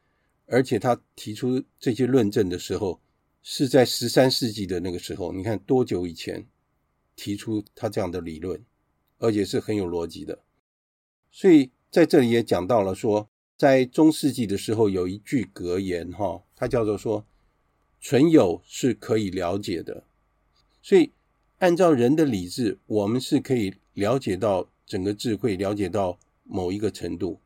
[0.46, 3.02] 而且他提出这些论证的时候，
[3.42, 6.46] 是在十三世纪的那个时候，你看多久以前
[7.14, 8.64] 提出他这样的理论，
[9.18, 10.38] 而且是很有逻辑的。
[11.30, 17.26] 所以在这里也讲到了说，在中世纪的时候有一句格言哈，它叫做说，
[18.00, 20.04] 存有是可以了解的。
[20.80, 21.12] 所以，
[21.58, 27.40] 按照人的理智，我们是可以了解到整个智慧，了解到某一个程度。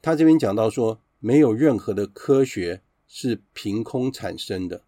[0.00, 4.82] 他这边讲到说，没有任何的科学是凭空产生的，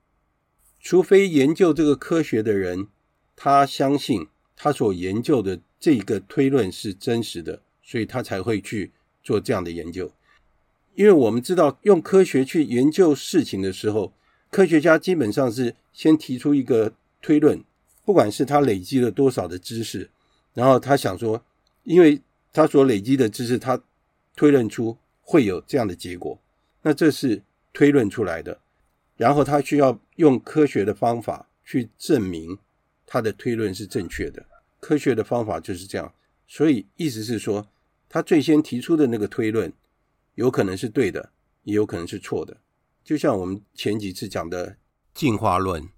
[0.80, 2.88] 除非研究这个科学的人，
[3.36, 10.10] 他相信他所研究的这个推论是真实的，所以他才会去做这样的研究。
[10.94, 14.12] 因为我们知道，用科学去研究事情的时候，
[14.50, 17.62] 科学家基本上是先提出一个推论。
[18.04, 20.10] 不管是他累积了多少的知识，
[20.54, 21.44] 然后他想说，
[21.84, 22.20] 因为
[22.52, 23.82] 他所累积的知识，他
[24.36, 26.38] 推论出会有这样的结果，
[26.82, 28.60] 那这是推论出来的。
[29.16, 32.58] 然后他需要用科学的方法去证明
[33.06, 34.44] 他的推论是正确的。
[34.80, 36.12] 科学的方法就是这样，
[36.46, 37.68] 所以意思是说，
[38.08, 39.72] 他最先提出的那个推论
[40.34, 41.30] 有可能是对的，
[41.64, 42.56] 也有可能是错的。
[43.04, 44.76] 就像我们前几次讲的
[45.14, 45.88] 进化论，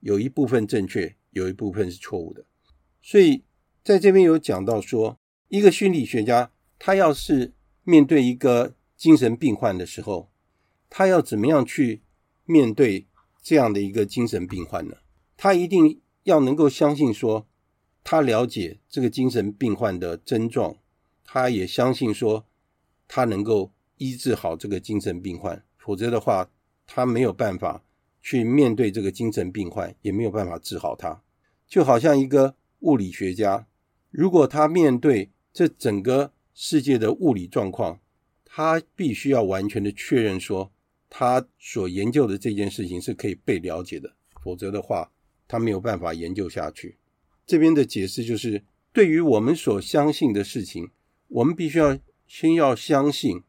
[0.00, 1.14] 有一部分正确。
[1.32, 2.42] 有一部分是错误的，
[3.02, 3.42] 所以
[3.86, 7.52] 在这边有讲到说，一个心理学家他要是
[7.84, 10.28] 面对一个精神病患的时候，
[10.90, 12.02] 他要怎么样去
[12.46, 13.06] 面对
[13.40, 14.96] 这样的一个精神病患呢？
[15.36, 17.46] 他一定要能够相信说，
[18.02, 20.78] 他了解这个精神病患的症状，
[21.22, 22.44] 他也相信说，
[23.06, 26.50] 他能够医治好这个精神病患，否则的话，
[26.88, 27.84] 他没有办法
[28.20, 31.22] 去面对这个精神病患，也没有办法治好他。
[31.68, 33.68] 就好像一个物理学家，
[34.10, 38.00] 如果他面对这整个世界的物理状况，
[38.44, 40.72] 他必须要完全的确认说，
[41.10, 45.10] 他所研究的这件事情是可以被了解的，否则的话，
[45.46, 46.96] 他没有办法研究下去。
[47.46, 50.90] 这边的解释就是，对于我们所相信的事情，
[51.28, 53.42] 我们必须要先要相信，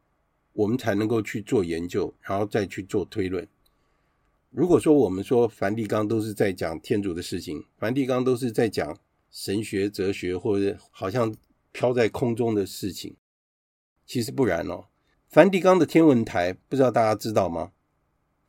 [0.54, 3.48] 我们才能够去做研究，然后再去做推论。
[4.50, 8.98] 如果说我们说梵蒂冈都是在讲天主的事情，梵蒂冈都是在讲
[9.40, 11.32] 神学、哲学，或者好像
[11.72, 13.16] 飘在空中的事情，
[14.04, 14.86] 其实不然哦。
[15.30, 17.72] 梵蒂冈的天文台不知道大家知道吗？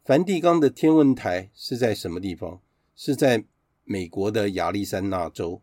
[0.02, 2.62] 梵蒂冈的天文台是在什么地方？
[2.96, 3.44] 是在
[3.84, 5.60] 美国的亚利桑那州，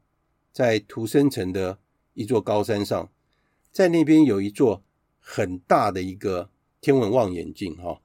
[0.53, 1.79] 在图森城的
[2.13, 3.11] 一座高山上，
[3.71, 4.83] 在那边有一座
[5.19, 7.99] 很大的一个天文望远镜哈。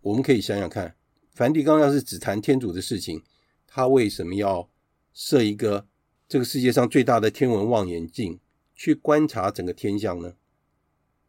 [0.00, 0.96] 我们可以想想看。
[1.32, 3.22] 梵蒂冈要是只谈天主的事情，
[3.64, 4.68] 他为什么要
[5.12, 5.86] 设一个
[6.34, 8.40] 这个世界上最大的天文望远镜
[8.74, 10.34] 去观察整个天象呢？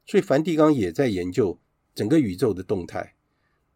[0.03, 1.59] 所以梵蒂冈也在研究
[1.93, 3.13] 整个宇宙的动态。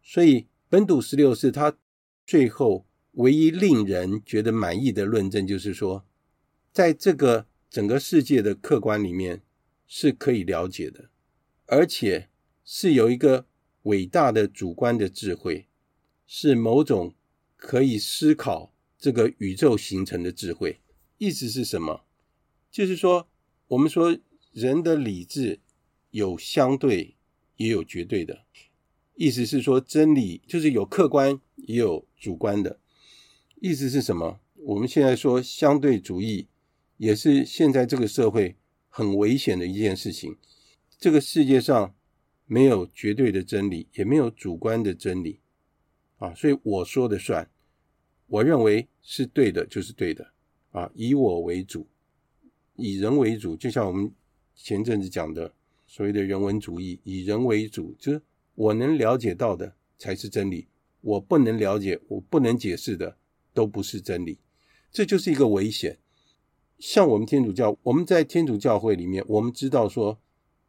[0.02, 1.78] 所以本笃十六世他
[2.26, 6.04] 最后唯一令人觉得满意的论证就是说，
[6.72, 9.42] 在这个整个世界的客观里面
[9.86, 11.10] 是可以了解的，
[11.66, 12.28] 而且
[12.64, 13.46] 是有一个
[13.82, 15.68] 伟大的主观的智慧。
[16.26, 17.14] 是某种
[17.56, 20.80] 可以思考这个宇宙形成的智慧。
[21.20, 22.06] 意思是什么？
[22.70, 23.28] 就是说，
[23.68, 24.18] 我们说
[24.52, 25.60] 人的理智
[26.12, 27.14] 有相对，
[27.56, 28.46] 也有绝对的。
[29.16, 32.80] 意思是说，真理就是有客观，也有主观的。
[33.60, 34.40] 意思是什么？
[34.54, 36.48] 我们现在说相对主义，
[36.96, 38.56] 也是现在这个社会
[38.88, 40.38] 很危险的一件事情。
[40.98, 41.94] 这个世界上
[42.46, 45.40] 没有绝对的真理，也没有主观的真理
[46.16, 47.50] 啊，所以我说的算，
[48.26, 50.32] 我认为是对的就是对的
[50.70, 51.86] 啊，以我为主，
[52.76, 54.12] 以人为主，就像我们
[54.54, 55.52] 前阵子讲的
[55.86, 58.22] 所谓的人文主义，以人为主，就是
[58.54, 60.68] 我能了解到的才是真理，
[61.00, 63.16] 我不能了解，我不能解释的
[63.52, 64.38] 都不是真理，
[64.92, 65.98] 这就是一个危险。
[66.78, 70.18] 像我们天主教，我们在天主教会里面，我们知道说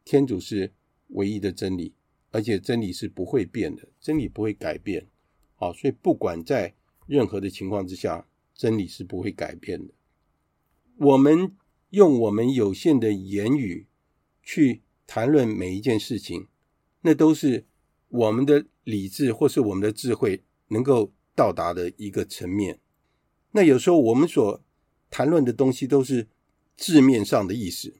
[0.04, 0.72] 天主是
[1.08, 1.94] 唯一的真理，
[2.30, 5.06] 而且真理是不会变的，真理不会改变。
[5.54, 6.74] 好，所以不管在
[7.06, 8.26] 任何的情况之下，
[8.62, 9.92] 真理是不会改变的。
[10.96, 11.56] 我们
[11.90, 13.88] 用我们有限的言语
[14.40, 16.46] 去谈论每一件事情，
[17.00, 17.66] 那都是
[18.08, 22.78] 我们的理智或是我们的智慧能够到达的一个层面。
[23.50, 24.62] 那有时候我们所
[25.10, 26.28] 谈论的东西都是
[26.76, 27.96] 字面上的意思，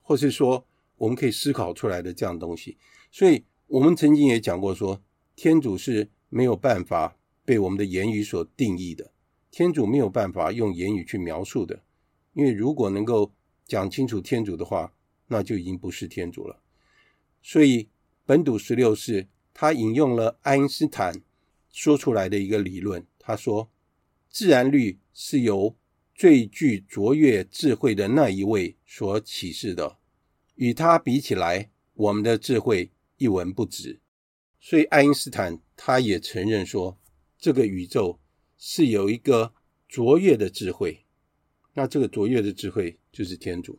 [0.00, 2.78] 或是说我们可以思考出来的这样东西。
[3.10, 5.02] 所以，我们曾经也讲过说，
[5.34, 9.12] 天主是没有办法被我们的言语所定义的，
[9.56, 11.82] 天主没有办法用言语去描述的。
[12.34, 13.32] 因为如果能够
[13.66, 14.92] 讲清楚天主的话，
[15.28, 16.60] 那就已经不是天主了。
[17.42, 17.88] 所以，
[18.26, 21.22] 本笃十六世他引用了爱因斯坦
[21.70, 23.70] 说出来的一个理论，他说，
[24.28, 25.74] 自然律是由
[26.14, 29.96] 最具卓越智慧的那一位所启示的，
[30.56, 34.00] 与他比起来，我们的智慧一文不值。
[34.60, 36.98] 所以，爱因斯坦他也承认说，
[37.38, 38.20] 这个宇宙
[38.56, 39.52] 是有一个
[39.88, 41.04] 卓越的智慧。
[41.74, 43.78] 那这个卓越的智慧就是天主。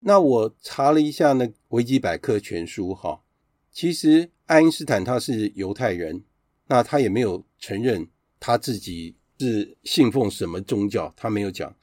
[0.00, 3.22] 那我查了一下那维基百科全书，哈，
[3.70, 6.24] 其实爱因斯坦他是犹太人，
[6.66, 8.08] 那他也没有承认
[8.40, 9.14] 他自己。
[9.40, 11.14] 是信奉什么宗教？
[11.16, 11.76] 他没有讲，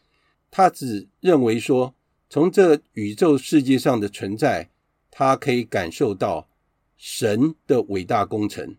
[0.52, 1.96] 他只认为说，
[2.30, 4.70] 从这宇宙世界上的存在，
[5.10, 6.50] 他可以感受到
[6.98, 8.76] 神的伟大工程，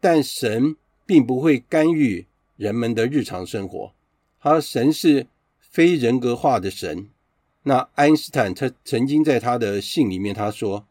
[0.00, 2.26] 但神并不会干预
[2.56, 3.92] 人们的日常生活。
[4.40, 5.26] 他神是
[5.60, 7.08] 非人格化的神。
[7.62, 10.86] 那爱因斯坦他曾经在他的信里面他说：“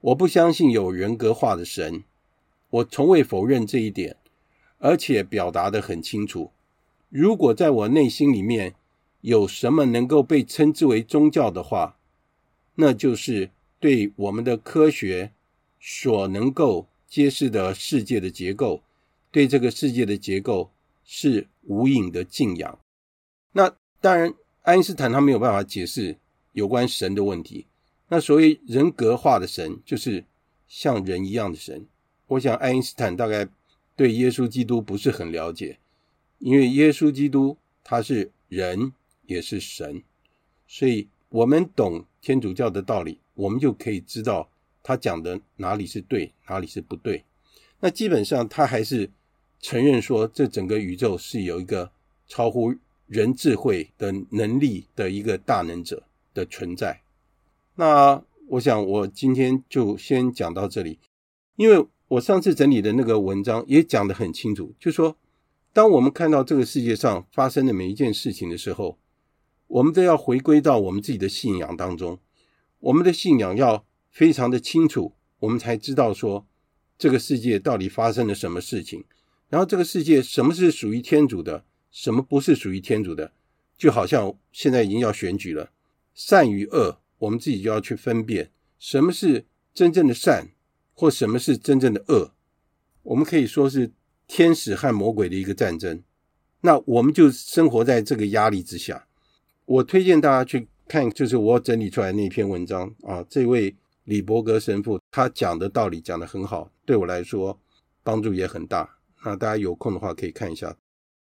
[0.00, 2.02] 我不相信有人格化的神，
[2.70, 4.16] 我从未否认这一点。”
[4.82, 6.52] 而且表达的很清楚。
[7.10, 8.74] 如果在我内心里面
[9.20, 11.98] 有什么能够被称之为宗教的话，
[12.76, 15.32] 那就是对我们的科学
[15.78, 18.82] 所能够揭示的世界的结构，
[19.30, 20.70] 对这个世界的结构
[21.12, 22.78] 是无影的敬仰。
[23.50, 26.16] 那当然，爱因斯坦他没有办法解释
[26.52, 27.66] 有关神的问题。
[28.06, 30.24] 那所谓人格化的神，就是
[30.68, 31.88] 像人一样的神。
[32.28, 33.48] 我想爱因斯坦大概。
[33.96, 35.78] 对耶稣基督不是很了解，
[36.38, 38.94] 因为耶稣基督他是人
[39.26, 40.02] 也是神，
[40.66, 44.48] 所以我们懂天主教的道理，我们就可以知道
[44.82, 47.22] 他讲的哪里是对，哪里是不对。
[47.80, 49.10] 那基本上他还是
[49.60, 51.92] 承认说，这整个宇宙是有一个
[52.26, 52.74] 超乎
[53.06, 56.02] 人智慧的能力的一个大能者
[56.34, 57.02] 的存在。
[57.76, 60.98] 那我想我今天就先讲到这里，
[61.56, 61.86] 因为。
[62.10, 65.16] 我上次整理的那个文章也讲得很清楚，就说，
[65.72, 68.98] 当我们看到这个世界上发生的每一件事情的时候，
[69.68, 72.18] 我们都要回归到我们自己的信仰当中，
[72.80, 76.44] 我们的信仰要非常的清楚，我们才知道说
[76.98, 79.04] 这个世界到底发生了什么事情，
[79.50, 83.32] 然后这个世界什么是属于天主的，什么不是属于天主的，
[83.76, 85.70] 就好像现在已经要选举了，
[86.14, 90.48] 善与恶，我们自己就要去分辨什么是真正的善。
[90.92, 92.32] 或什么是真正的恶？
[93.04, 93.90] 我们可以说是
[94.26, 96.02] 天使和魔鬼的一个战争。
[96.60, 99.06] 那我们就生活在这个压力之下。
[99.64, 103.24] 我推荐大家去看，就是我整理出来那篇文章啊。
[103.30, 103.74] 这位
[104.04, 107.58] 李伯格神父他讲的道理讲得很好，对我来说
[108.02, 108.98] 帮助也很大。
[109.24, 110.76] 那大家有空的话可以看一下，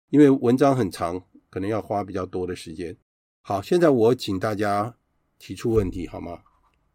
[0.09, 2.95] 因为文章很长，可能要花比较多的时间。
[3.41, 4.95] 好，现在我请大家
[5.37, 6.39] 提出问题好吗？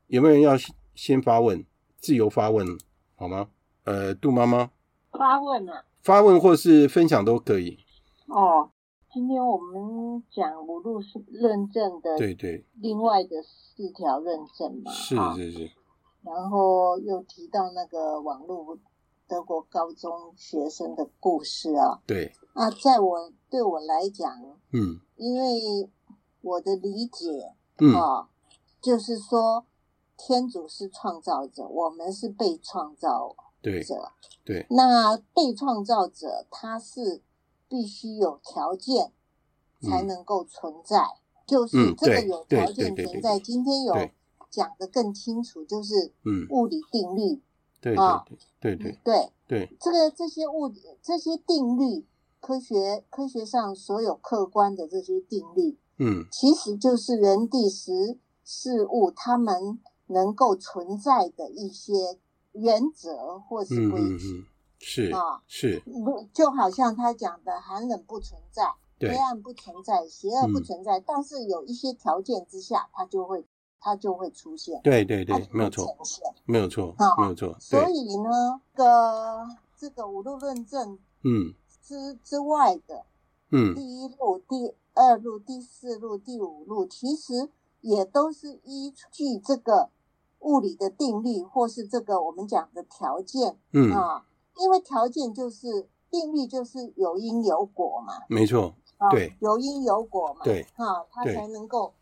[0.08, 0.52] 有没有人要
[0.94, 1.64] 先发问？
[1.96, 2.66] 自由发问，
[3.14, 3.50] 好吗？
[3.84, 4.70] 呃，杜妈妈
[5.12, 7.78] 发问啊，发问或是分享都可以。
[8.26, 8.70] 哦，
[9.12, 15.70] 今天我们讲五路是认证的，对对，另外的四条认证嘛，是是是。
[16.22, 18.78] 然后又提到那个网络
[19.30, 22.34] 德国高中学生的故事啊，对。
[22.54, 24.28] 啊，在我对我来讲，
[24.72, 25.88] 嗯，因为
[26.40, 28.28] 我的理解，嗯，啊，
[28.82, 29.64] 就是说。
[30.22, 33.70] 天主是创造者，我们是被创造者。
[33.70, 33.82] 对，
[34.44, 34.66] 对。
[34.68, 37.22] 那被创造者他是
[37.66, 39.12] 必须有条件
[39.80, 43.38] 才能够存在，嗯、就是这个有条件存在。
[43.38, 43.94] 今天有
[44.50, 46.12] 讲的更清楚，就是
[46.50, 47.40] 物理定律。
[47.80, 48.24] 对啊，
[48.60, 49.32] 对对对对。
[49.46, 52.06] 对，这个这些物理这些定律，
[52.38, 62.18] 科学科学上所有客观的这些定律，嗯，其实就是人地时事物它们能够存在的一些
[62.52, 64.14] 原则或是规矩。
[64.14, 64.46] 嗯嗯嗯
[64.82, 65.82] 是啊，是。
[65.84, 68.62] 不就好像他讲的，寒冷不存在，
[68.98, 73.44] 黑暗不存在，邪恶不存在，但是有一些条件之下，它就会
[73.80, 74.80] 它就会出现。
[74.82, 75.96] 对对对，没有错，
[76.44, 77.56] 没有错，没有错。
[77.58, 83.06] 所以呢，个这个五路论证，嗯，之之外的，
[83.50, 87.48] 嗯，第一路、第二路、第四路、第五路，其实
[87.80, 89.90] 也都是依据这个
[90.40, 94.26] 物理的定律，或是这个我们讲的条件，嗯啊。
[94.58, 98.74] 因为条件就是定律，就是有因有果嘛，没错，
[99.10, 101.94] 对，有因有果嘛，对，哈，它才能够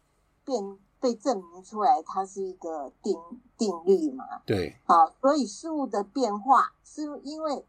[0.45, 3.17] 变被证明出来，它是一个定
[3.57, 7.65] 定律嘛，对，好，所以事物的变化是因为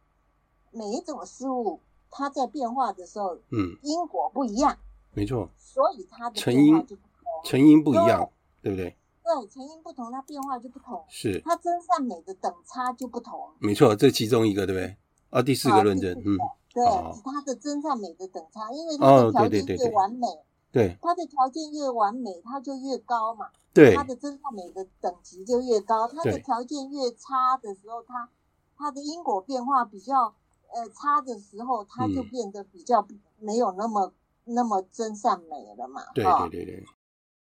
[0.72, 4.78] 每一种事物它在变化的时候，嗯，因果不一样，
[5.14, 8.30] 没错，所以它的成因就不同，成因不一样，
[8.62, 8.96] 对不对？
[9.24, 11.06] 对，成因不同，它变化就不同。
[11.08, 13.40] 是，它真善美的等差就不同。
[13.60, 14.98] 没错，这其中一个，对不对？
[15.30, 16.36] 啊，第四个论证，嗯，
[16.74, 16.84] 对，
[17.24, 20.26] 它的真善美的等差，因为它的条件越完美，
[20.72, 23.50] 对，它的条件越完美，它就越高嘛。
[23.74, 26.08] 对，它的真善美的等级就越高。
[26.08, 28.30] 它的条件越差的时候，它
[28.78, 30.34] 它的因果变化比较
[30.74, 33.08] 呃差的时候，它就变得比较
[33.40, 34.14] 没有那么
[34.46, 36.04] 那么真善美了嘛。
[36.14, 36.86] 对对对对。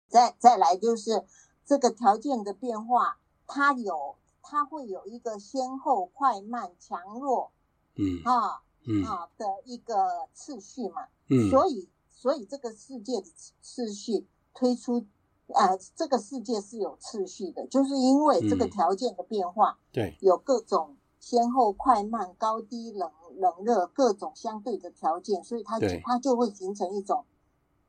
[0.07, 1.25] 再再来就是。
[1.65, 7.51] 这个条件的变化，它有，它会有一个先后、快慢、强弱，
[7.93, 11.88] 嗯啊，嗯啊的一个次序嘛，嗯，所以，
[12.20, 13.28] 所以这个世界的
[13.61, 15.05] 次序推出，
[15.47, 27.24] 呃，这个世界是有次序的，就是因为这个条件的变化，嗯、对，有各种先后、快慢、高低、冷冷热各种相对的条件，所以它它就会形成一种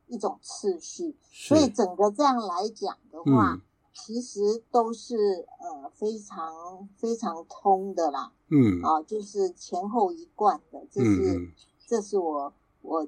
[0.06, 3.54] 一种次序，所以整个这样来讲的话。
[3.54, 3.62] 嗯。
[3.92, 8.80] 其实都是呃非常非常通的啦，嗯。
[8.82, 11.52] 啊，就是前后一贯的，这是、嗯、
[11.88, 12.52] 这是我
[12.82, 13.06] 我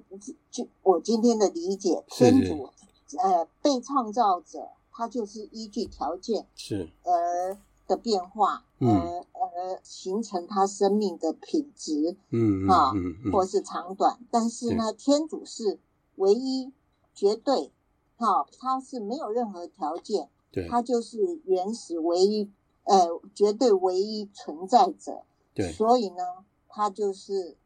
[0.51, 2.71] 就我今天的理解，天主
[3.19, 6.91] 呃被创造者，他就是依据条件是。
[7.03, 7.57] 而
[7.87, 15.79] 的变化，嗯、而而形成他生命的品质，嗯啊，嗯嗯、或是长短，但是呢，天主是
[16.17, 16.73] 唯一
[17.15, 17.71] 绝对，
[18.17, 20.29] 哈、啊，他是没有任何条件。
[20.69, 22.51] 他就是原始唯一，
[22.85, 25.23] 呃，绝对唯一存在者。
[25.55, 27.57] 对，所以呢，他就是，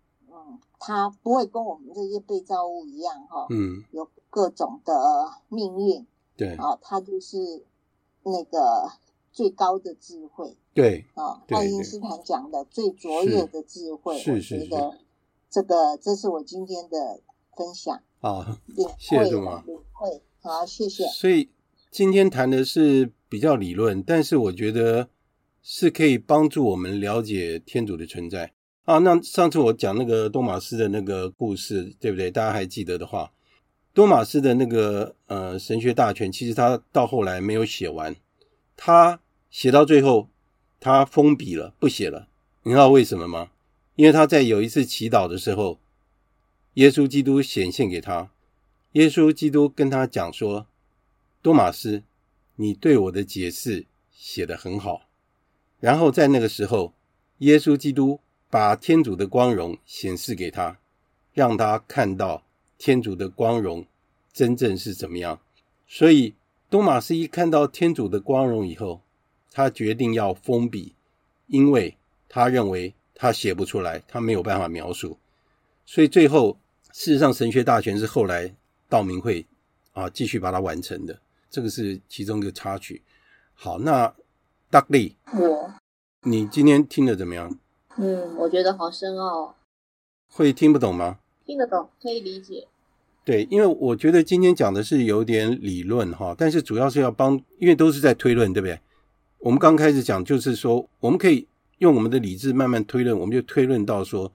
[0.46, 4.94] 嗯，它不会跟我们这些被造物一样，哈，嗯，有各种的
[5.48, 6.06] 命运。
[6.36, 7.64] 对，啊，它就是
[8.22, 8.92] 那个
[9.32, 10.56] 最高的智慧。
[10.72, 14.18] 对，啊，爱因斯坦讲的最卓越的智慧。
[14.18, 14.70] 是是是。
[15.50, 17.20] 这个，这是我今天的
[17.56, 18.00] 分享。
[18.20, 19.44] 啊，领会，领
[19.92, 21.04] 会，好，谢谢。
[21.08, 21.50] 所以。
[21.88, 25.08] 今天谈的是比较理论，但是我觉得
[25.62, 28.52] 是可以帮助我们了解天主的存在
[28.86, 28.96] 啊。
[28.98, 32.30] 那上次我讲那个多玛斯的那个故事，对不对？
[32.30, 33.30] 大家还记得的话，
[33.92, 38.16] 多玛斯的那个呃神学大全，其实他到后来没有写完，
[38.74, 39.20] 他
[39.50, 40.30] 写到最后
[40.80, 42.28] 他封笔了，不写了。
[42.62, 43.50] 你知道为什么吗？
[43.94, 45.78] 因为他在有一次祈祷的时候，
[46.74, 48.30] 耶稣基督显现给他，
[48.92, 50.66] 耶稣基督跟他讲说。
[51.42, 52.02] 多玛斯，
[52.56, 55.02] 你对我的解释写得很好。
[55.78, 56.92] 然后在那个时候，
[57.38, 58.18] 耶稣基督
[58.56, 60.78] 把天主的光荣显示给他，
[61.34, 62.42] 让他看到
[62.78, 63.84] 天主的光荣
[64.32, 65.38] 真正是怎么样。
[65.86, 66.34] 所以，
[66.70, 69.02] 东马斯一看到天主的光荣以后，
[69.52, 70.94] 他决定要封笔，
[71.48, 71.98] 因为
[72.30, 75.18] 他认为他写不出来，他没有办法描述。
[75.84, 76.58] 所以最后，
[76.92, 78.54] 事实上，神学大全是后来
[78.88, 79.44] 道明会
[79.92, 81.20] 啊继续把它完成的。
[81.50, 83.02] 这个是其中一个插曲。
[83.52, 84.14] 好，那
[84.70, 85.74] Dudley，我，
[86.22, 87.58] 你今天听的怎么样？
[87.96, 89.54] 嗯，我觉得好深奥。
[90.28, 91.18] 会听不懂吗？
[91.44, 92.66] 听得懂，可以理解。
[93.24, 98.80] 对，因为我觉得今天讲的是有点理论哈，但是主要是要帮，因为都是在推论，对不对？
[99.38, 101.46] 我们刚开始讲就是说，我们可以
[101.78, 104.32] 用我们的理智慢慢推论，我们就推论到说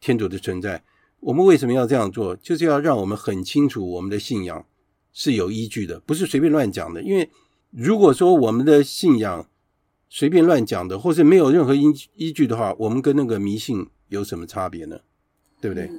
[0.00, 0.82] 天主的存在。
[1.20, 2.34] 我们为什么要这样做？
[2.36, 4.64] 就是要让我们很清楚我们的信仰。
[5.12, 7.02] 是有依据的，不是随便乱讲的。
[7.02, 7.28] 因为
[7.72, 9.44] 如果说我们的信仰
[10.10, 11.84] 随便乱讲的，或是没有任何依
[12.14, 15.00] 依据的话，我们跟那个迷信有什么差别呢？
[15.60, 15.90] 对不对？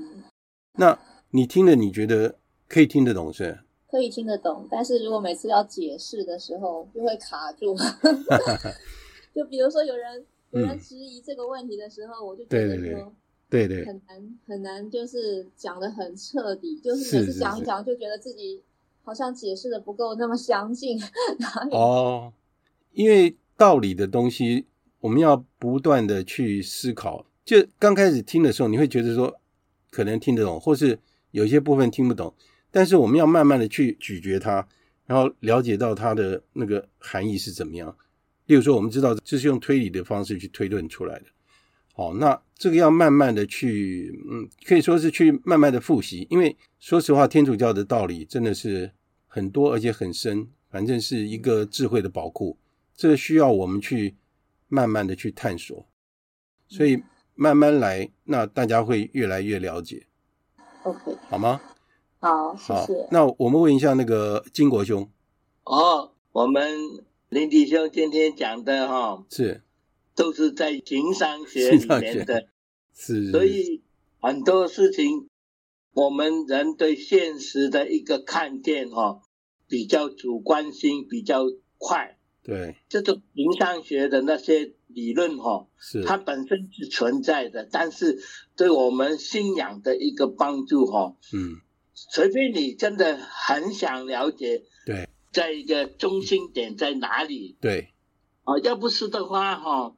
[0.73, 0.99] 那
[1.31, 2.35] 你听了，你觉得
[2.67, 3.59] 可以听得懂是？
[3.89, 7.75] 可以听得懂，但是如果每次要解释的时候，就会卡住。
[9.35, 13.13] 就比如说有人有人质疑这个问题的时候，嗯、我就觉得说，
[13.49, 18.61] 对对，很难很难，就是讲得很彻底，就是每次讲一讲，就觉得自己
[19.03, 20.97] 好像解释的不够那么详尽。
[21.71, 22.33] 哦，
[22.93, 24.65] 因为道理的东西，
[25.01, 27.27] 我们要不断的去思考。
[27.45, 29.39] 就刚开始听的时候，你会觉得说
[29.91, 30.97] 可能听得懂，或是
[31.29, 32.33] 有些部分听不懂。
[32.71, 34.67] 但是我们要慢慢的去咀嚼它，
[35.05, 37.95] 然后了解到它的那个含义是怎么样。
[38.47, 41.25] 例如说，我们知道这是用推理的方式去推论出来的。
[41.93, 46.25] 好，那这个要慢慢的去，嗯，可以说是去慢慢的复习。
[46.31, 48.89] 因为说实话，天主教的道理真的是
[49.27, 52.57] 很多而且很深，反正是一个智慧的宝库。
[53.01, 54.15] 这个需要我们去
[54.67, 55.87] 慢慢的去探索，
[56.67, 57.01] 所以
[57.33, 60.05] 慢慢来，那大家会越来越了解。
[60.83, 61.59] OK，好吗？
[62.19, 63.07] 好，谢谢。
[63.09, 65.09] 那我们问一下那个金国兄。
[65.63, 66.77] 哦，我们
[67.29, 69.63] 林弟兄今天讲的哈、哦，是
[70.13, 72.49] 都是在情商学里面的，
[72.93, 73.81] 是，所以
[74.19, 75.27] 很多事情，
[75.93, 79.21] 我们人对现实的一个看见哈、哦，
[79.67, 81.45] 比较主观性比较
[81.79, 82.19] 快。
[82.43, 82.75] 对。
[82.89, 86.03] 这种情商学的那些理论哈、哦，是。
[86.03, 88.19] 它本身是存在的，但是
[88.55, 91.61] 对我们信仰的一个帮助哈、哦，嗯。
[92.11, 97.57] 除非你真的很想了解，对，在一个中心点在哪里？
[97.61, 97.93] 对，
[98.43, 99.95] 啊，要不是的话，哈，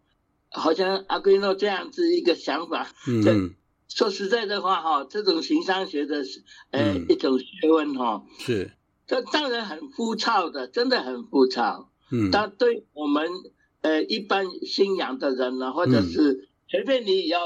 [0.49, 3.55] 好像阿圭诺这样子一个想法，嗯，
[3.87, 6.23] 说实在的话，哈，这种形上学的，
[6.71, 8.73] 呃，一种学问，哈，是，
[9.07, 13.27] 这当然很枯燥的，真的很枯燥，嗯，但对我们，
[13.81, 17.41] 呃，一般信仰的人呢，或者是，随便你要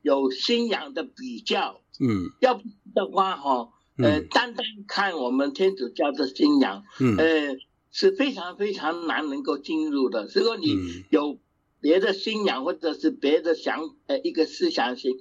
[0.00, 2.62] 有信仰的比较，嗯，要不
[2.94, 3.68] 的话，哈。
[3.98, 7.56] 呃，单单看我们天主教的信仰，嗯，呃，
[7.90, 10.26] 是非常非常难能够进入的。
[10.34, 10.78] 如果你
[11.10, 11.38] 有
[11.78, 15.12] 别的信仰或者是别的想，呃，一个思想形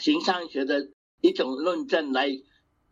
[0.00, 0.88] 形上学的
[1.20, 2.30] 一种论证来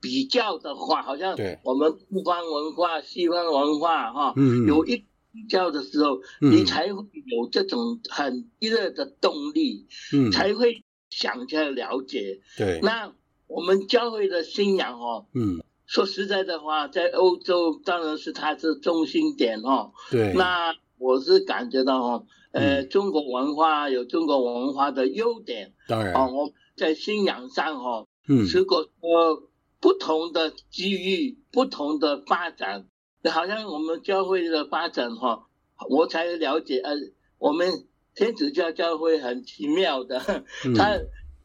[0.02, 1.34] 比较的话，好像
[1.64, 13.12] 我们东方文化、西方文化，哈，嗯，有一比较的时候，你才会有这种很热的动力，嗯，才会想去了解，对，那。
[13.48, 19.92] 我们教会的信仰哦，嗯，说实在的话，在欧洲当然是它是中心点哦。
[20.10, 20.32] 对。
[20.32, 25.74] 那我是感觉到哦，呃，嗯、中国文化有中国文化的优点。
[25.86, 26.14] 当然。
[26.14, 32.86] 哦，我在信仰上哦，嗯，如果说不同的机遇、不同的发展，
[33.30, 35.46] 好像我们教会的发展哈，
[35.88, 36.94] 我才了解呃，
[37.38, 40.98] 我们天主教教会很奇妙的，嗯、它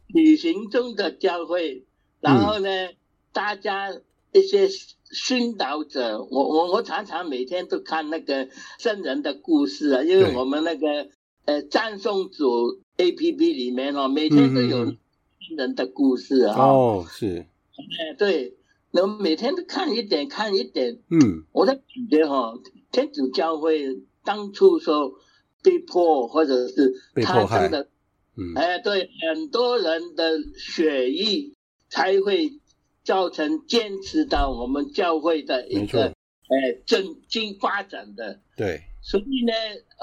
[0.07, 1.85] 旅行中的教会。
[2.19, 2.95] 然后呢，嗯、
[3.31, 3.93] 大家
[4.33, 8.49] 一些殉道者，我我我常常每天都看那个
[8.79, 11.09] 圣人的故事啊，因为我们那个
[11.45, 14.97] 呃赞颂主 A P P 里面哦，每天都有圣
[15.55, 16.55] 人的故事啊。
[16.59, 17.45] 哦，是。
[17.77, 18.56] 哎，对，
[19.01, 20.99] 那每天都看一点，看一点。
[21.09, 21.43] 嗯。
[21.51, 22.53] 我在感觉哈，
[22.91, 25.13] 天主教会当初说
[25.61, 26.93] 被迫或者是
[27.23, 27.89] 他真的，
[28.35, 31.53] 嗯，哎，对，很多人的血液。
[31.89, 32.59] 才会
[33.05, 38.41] 造成坚持到我们教会的一个哎正经发展的。
[38.57, 39.53] 对，所以呢，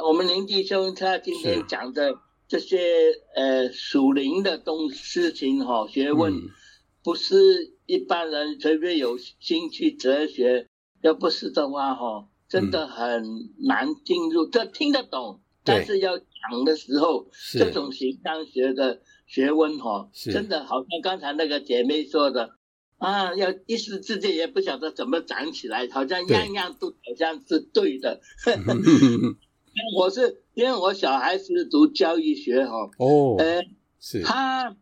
[0.03, 2.14] 我们林弟兄他今天讲的
[2.49, 2.78] 这些
[3.36, 6.40] 呃属灵的东事情哈、哦、学问，嗯、
[7.03, 10.68] 不是一般人随便有兴趣哲学，
[11.03, 13.24] 要不是的话哈、哦，真的很
[13.66, 14.47] 难进入。
[14.47, 19.01] 这、嗯、听得懂，但是要讲的时候，这种形上学的。
[19.26, 22.51] 学问哈，真的好像刚才那个姐妹说的
[22.99, 28.20] 啊，要一时之间也不晓得怎么长起来，好像样样都好像是对的。
[28.45, 28.55] 对
[29.97, 33.62] 我是因为我小孩是读教育学哈，哦，呃，
[33.99, 34.76] 是他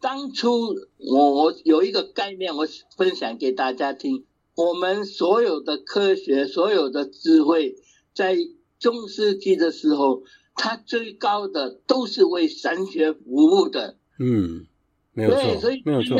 [0.00, 4.24] 当初我我有一个概念，我分享给大家听。
[4.54, 7.76] 我们所有的科学，所有的智慧，
[8.14, 8.36] 在
[8.78, 10.22] 中世纪的时候。
[10.60, 14.66] 它最高的都是为神学服务的，嗯，
[15.12, 16.18] 没有错，对，所以没有错，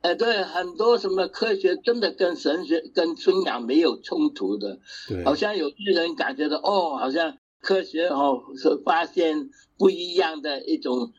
[0.00, 9.48] 呃，对，很多什么科学真的跟神学、跟信仰没有冲突的，对，好像有些人感觉到哦，好像科学哦是发现
[9.78, 11.12] 不一样的一种，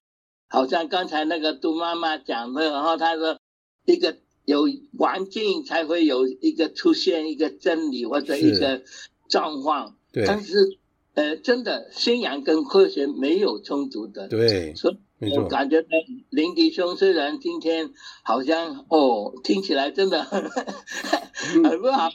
[0.54, 3.38] 好像刚才那个杜妈妈讲的，然后她说
[3.86, 4.66] 一个有
[4.98, 8.84] 环境才会有一个出现一个真理或者一个
[9.28, 10.78] 状况，对，但是。
[11.16, 14.28] 呃，真的，信仰跟科学没有冲突的。
[14.30, 15.86] 对，所以我感觉
[16.32, 17.92] 林迪兄虽然今天
[18.24, 20.42] 好像哦，听起来真的很
[21.64, 22.10] 很不好，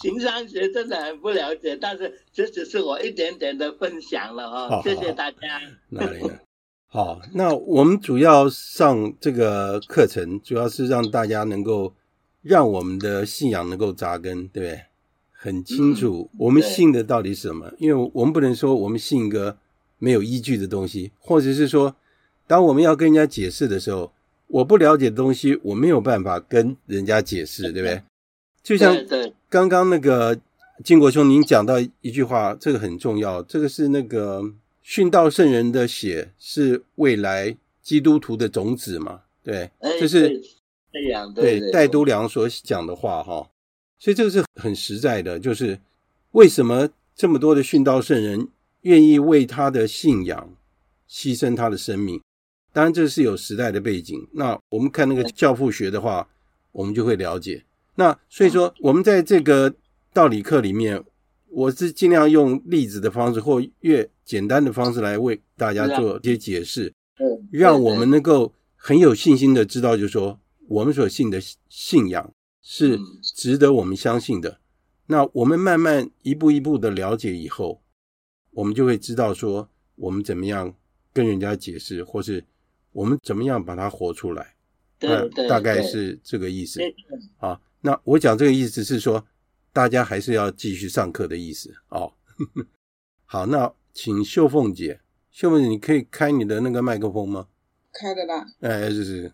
[0.00, 5.60] 情商学真的很不了解，但是这只是我一点点的分享了啊、哦，谢谢大家。
[5.90, 6.38] 哪里呢？
[6.94, 11.92] 好，那我们主要上这个课程，主要是让大家能够
[12.40, 14.80] 让我们的信仰能够扎根，对不对？
[15.32, 19.56] 很清楚我们信的到底是什么，嗯、因为我们不能说我们信一个
[19.98, 21.96] 没有依据的东西，或者是说，
[22.46, 24.12] 当我们要跟人家解释的时候，
[24.46, 28.02] 我不了解的东西，我没有办法跟人家解释，对不对？
[28.62, 28.96] 就像
[29.48, 30.38] 刚刚那个
[30.84, 34.52] 金国兄您讲到一句话，这个很重要，这个是那个。
[34.84, 39.22] 殉道圣人的血是未来基督徒的种子嘛？
[39.42, 40.42] 对，这是
[40.92, 43.48] 这样对戴都良所讲的话哈。
[43.98, 45.78] 所以这个是很实在的，就是
[46.32, 48.46] 为什么这么多的殉道圣人
[48.82, 50.54] 愿意为他的信仰
[51.08, 52.20] 牺牲他的生命？
[52.70, 54.28] 当然这是有时代的背景。
[54.32, 56.28] 那我们看那个教父学的话，
[56.72, 57.64] 我们就会了解。
[57.94, 59.74] 那所以说，我们在这个
[60.12, 61.02] 道理课里面。
[61.54, 66.92] 我是尽量用例子的方式，或越简单的方式来为大家做一些解释，
[67.52, 74.58] 让我们能够很有信心的知道，就是说我们所信的信仰是值得我们相信的。
[75.06, 77.80] 那我们慢慢一步一步的了解以后，
[78.50, 80.74] 我们就会知道说我们怎么样
[81.12, 82.44] 跟人家解释，或是
[82.90, 84.54] 我们怎么样把它活出来。
[84.98, 86.80] 对大概是这个意思。
[87.38, 89.24] 啊，那我讲这个意思是说。
[89.74, 92.12] 大家还是要继续上课的意思哦。
[93.26, 95.00] 好，那请秀凤姐，
[95.32, 97.48] 秀凤姐，你可以开你的那个麦克风吗？
[97.92, 98.46] 开的啦。
[98.60, 99.32] 哎，是是。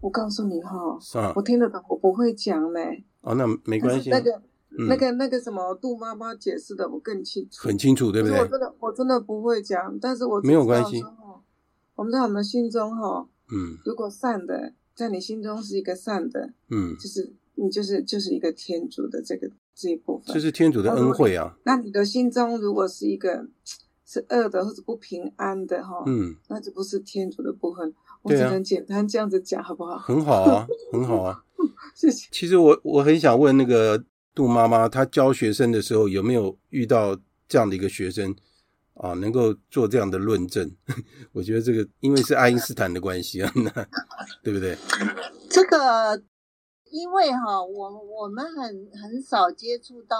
[0.00, 3.04] 我告诉你哈，啊，我听得懂，我不会讲嘞。
[3.20, 4.10] 哦，那没关系。
[4.10, 4.32] 那个、
[4.76, 7.68] 嗯、那个、那个什么，杜妈妈解释的我更清楚。
[7.68, 8.40] 很清楚，对不对？
[8.40, 11.00] 我真的，我真的不会讲，但是我没有关系。
[11.94, 19.50] 我们在我们心中哈，嗯，如果善的在你心中是一个善的，嗯，就是你就是就是一个天主的这个。
[19.78, 21.54] 这一部分，这是天主的恩惠啊。
[21.64, 23.46] 那你的心中如果是一个
[24.06, 27.92] 是恶的或者不平安的哈，嗯，那就不是天主的部分。
[28.22, 29.98] 我只能简单这样子讲，好不好？
[29.98, 31.44] 很好啊，很好啊。
[31.94, 32.26] 谢谢。
[32.32, 34.02] 其实我我很想问那个
[34.34, 37.14] 杜妈妈，她教学生的时候有没有遇到
[37.46, 38.34] 这样的一个学生
[38.94, 40.74] 啊，能够做这样的论证？
[41.32, 43.70] 我觉得这个因为是爱因斯坦的关系啊，那
[44.42, 44.74] 对不对？
[45.50, 46.22] 这个。
[46.90, 50.16] 因为哈，我我们很很少接触到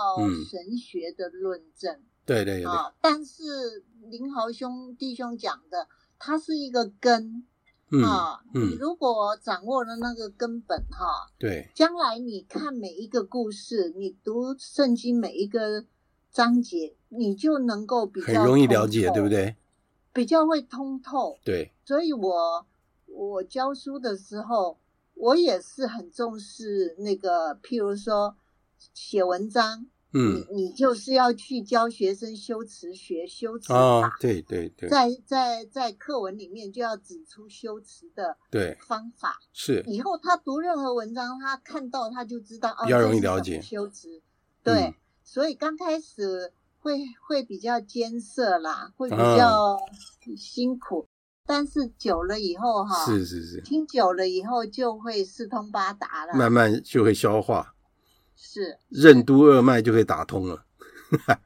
[0.51, 2.64] 神学的论证，嗯、对对对。
[2.64, 5.87] 啊，但是林豪兄弟兄讲的，
[6.19, 7.47] 它是一个根，
[7.93, 15.85] 嗯、啊，嗯、你如果掌握了那个根本哈，对，将来你看每一个故事，你读圣经每一个
[16.33, 19.55] 章节，你就能够比较很容易了解，对不对？
[20.12, 21.73] 比较会通透，对。
[21.85, 22.67] 所以我
[23.07, 24.79] 我教书的时候。
[25.17, 28.37] 我也是很重视那个，譬如说
[28.95, 38.77] 写文章，嗯，你你就是要去教学生修辞学、修辞法，哦、对对对，在在在课文里面就要指出修辞的对。
[38.87, 39.83] 方法，是。
[39.87, 44.23] 以后他读任何文章，他看到他就知道哦，比较容易了解修辞，
[44.62, 44.95] 对，嗯、
[45.25, 49.79] 所以刚开始会会比较艰涩啦，会比较
[50.37, 51.06] 辛苦。
[51.47, 57.75] 啊但是久了以后哈，是是是，听久了以后就会四通八达了，慢慢就会消化，
[58.35, 60.65] 是任督二脉就会打通了。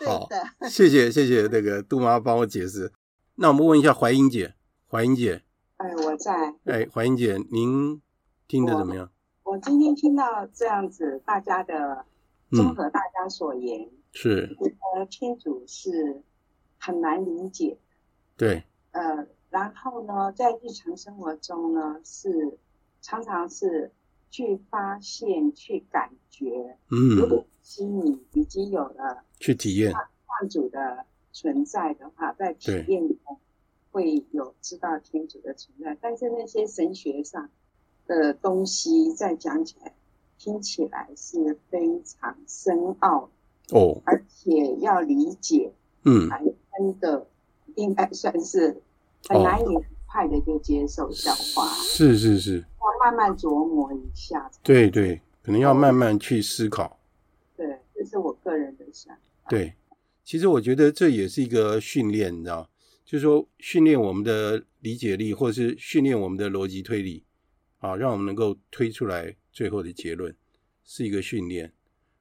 [0.00, 2.92] 对， 好的，谢谢谢谢那个杜妈帮我解释。
[3.34, 4.54] 那我们问一下怀英姐，
[4.88, 5.42] 怀英姐，
[5.78, 6.54] 哎，我在。
[6.66, 8.00] 哎，怀英姐，您
[8.46, 9.10] 听得怎么样？
[9.42, 12.04] 我，我今天听到这样子，大家的
[12.52, 14.64] 综合大家所言，嗯、是，觉
[14.94, 16.22] 得天主是。
[16.80, 17.76] 很难理解，
[18.38, 22.58] 对，呃，然后呢，在日常生活中呢，是
[23.02, 23.92] 常常是
[24.30, 33.38] 去发现、去感觉，嗯，如果心里已经有了去体验换主的存在的话，在体验中
[33.92, 37.50] 会有知道天主的存在，但是那些神学上
[38.06, 39.92] 的东西，再讲起来，
[40.38, 43.28] 听起来是非常深奥
[43.70, 45.74] 哦，而且要理解，
[46.04, 46.30] 嗯。
[46.80, 47.26] 真的
[47.76, 48.80] 应该算是
[49.28, 54.50] 很难以很快的就接受消化，哦，是是是，要慢慢琢磨一下。
[54.62, 56.98] 对对，可能要慢慢去思考。
[57.54, 59.50] 对，这是我个人的想法。
[59.50, 59.74] 对，
[60.24, 62.70] 其实我觉得这也是一个训练，你知道，
[63.04, 67.22] 就是说训练我们的理解力，或者是训练我们的逻辑推理，
[67.80, 70.34] 啊，让我们能够推出来最后的结论，
[70.82, 71.70] 是一个训练。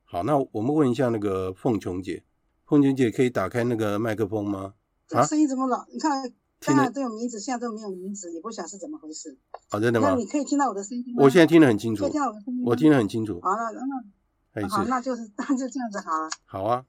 [0.04, 2.22] 好，那我们问一下那个凤琼姐。
[2.70, 4.76] 凤琼姐可以打开那个麦克风吗？
[5.08, 5.78] 这声音怎么老？
[5.78, 6.32] 啊、你看
[6.64, 9.36] 当然都有名字，现在都没有名字，也不晓得是怎么回事。
[9.72, 10.10] 哦，真的吗？
[10.12, 11.24] 那你可以听到我的声音吗？
[11.24, 12.04] 我现在听得很清楚。
[12.04, 12.64] 可以听到我的声音。
[12.64, 13.42] 我听得很清楚。
[13.42, 16.30] 好，那那好，那就是 那就这样子好了。
[16.46, 16.86] 好啊。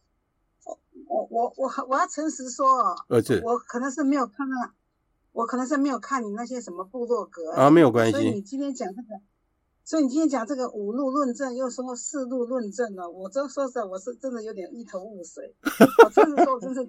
[1.06, 4.56] 我我我我要诚实说哦，儿子，我可能是没有看到，
[5.32, 8.12] 我可能是没有看你那些什么部落格啊，没有关系。
[8.12, 9.08] 所以你今天讲这个，
[9.90, 15.52] 所以你今天讲这个五路论证，又说四路论证了，我这说实在，我是真的有点一头雾水。
[16.04, 16.86] 我真的说，我真是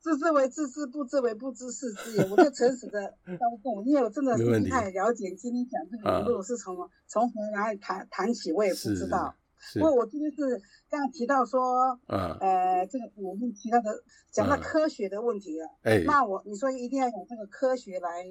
[0.00, 2.24] 知之为知之，不知为不知，是知也。
[2.30, 9.34] 我就诚实的招供，因为我真的是不太了解今天讲这个五路是从从何来谈谈起，我也不知道。
[9.74, 14.00] 不过我今天是刚刚提到说，啊、呃，这个我们提到的
[14.30, 15.66] 讲到科学的问题了。
[15.82, 18.24] 哎、啊，那我你说一定要有这个科学来，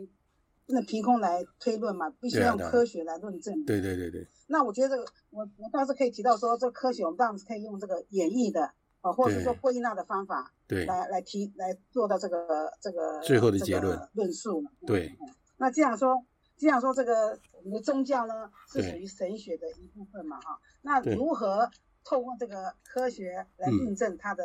[0.72, 3.66] 那凭空来推论嘛，必须用科学来论证。
[3.66, 4.28] 对对对对。
[4.48, 14.72] 那我觉得这个，我我倒是可以提到说，这个科学我们当然是可以用这个演绎的，啊，或者是说归纳的方法，对，来来提来做到这个这个最后的结论论述嘛。
[14.86, 15.30] 对、嗯。
[15.58, 16.26] 那这样说。
[16.58, 20.40] 这样说，这个我们的宗教呢是属于神学的一部分嘛？
[20.42, 21.68] 哈，那如何
[22.04, 24.44] 透过这个科学来印证他的，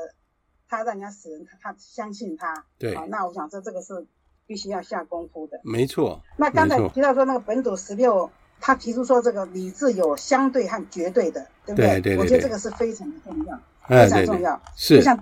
[0.66, 2.64] 他让人家死人他他相信他？
[2.78, 4.06] 对，啊，那我想这这个是
[4.46, 5.60] 必须要下功夫的。
[5.64, 6.20] 没错。
[6.36, 8.30] 那刚才提到说那个本土十六，
[8.60, 12.00] 他提出说这个理智有相对和绝对的，对不对？
[12.00, 12.18] 对对。
[12.18, 14.60] 我觉得这个是非常的重要，非常重要。
[14.76, 15.02] 是。
[15.02, 15.18] 像，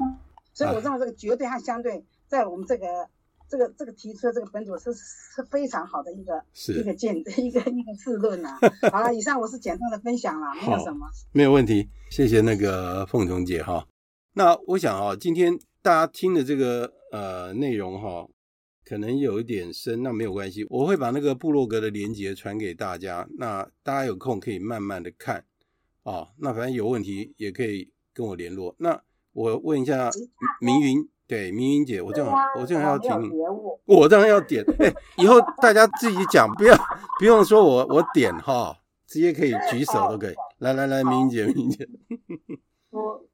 [0.53, 2.87] 所以我认为这个绝对和相对在我们这个。
[3.47, 8.59] 这个这个提出的这个本土是是非常好的一个一个见 一个一个试论啊。
[8.91, 11.87] 好了，以上我是简单的分享了，没有什么，没有问题。
[12.11, 13.87] 谢谢那个凤琼姐哈。
[14.33, 18.27] 那我想啊，今天大家听的这个呃内容哈，
[18.85, 25.45] 可能有一点深，那没有关系，我会把那个部落格的连接传给大家，那大家有空可以慢慢的看
[26.03, 26.29] 哦。
[26.39, 28.75] 那反正有问题也可以跟我联络。
[28.79, 30.11] 那我问一下
[30.61, 31.09] 明云。
[31.27, 32.31] 对，明云姐，我这样，
[32.61, 33.11] 我这样要停，
[33.87, 34.63] 我这样要点。
[34.79, 36.77] 哎，以后大家自己讲，不要
[37.19, 38.77] 不用说我我点哈，
[39.07, 40.35] 直接可以举手都可以。
[40.59, 41.89] 来来来，明云姐，明云姐。
[42.93, 43.25] 我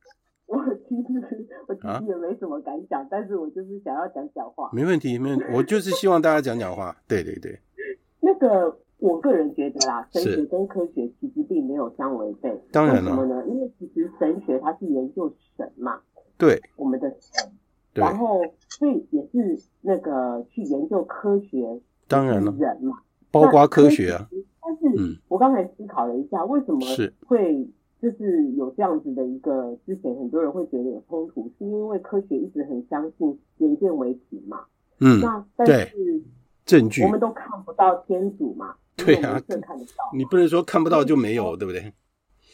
[0.51, 4.69] 我其实我其实也没什么感想，但是我就是想要讲讲话。
[4.73, 6.97] 没问题，没问题，我就是希望大家讲讲话。
[7.07, 7.57] 对对对。
[8.19, 12.61] 那个，我个人觉得啦，神学跟科学其实并没有相违背。
[12.73, 13.11] 当然了。
[13.13, 13.45] 为什么呢？
[13.47, 16.01] 因为其实神学它是研究神嘛。
[16.37, 16.61] 对。
[16.77, 17.53] 我们的神。
[17.95, 22.99] 然后，所以也是那个去研究科学，当然了，人嘛，
[23.31, 24.29] 包括科学啊。
[24.63, 26.81] 但是，我刚才思考了一下，为什么
[27.27, 27.69] 会
[28.01, 34.65] 就是有这样子的一个，之前很多人会觉得有冲突，是因为科学一直很相信眼见为凭嘛。
[35.01, 36.23] 嗯，那但是
[36.65, 38.75] 证据，我们都看不到天主嘛。
[38.97, 41.93] 对啊，看得到，你不能说看不到就没有，对不对？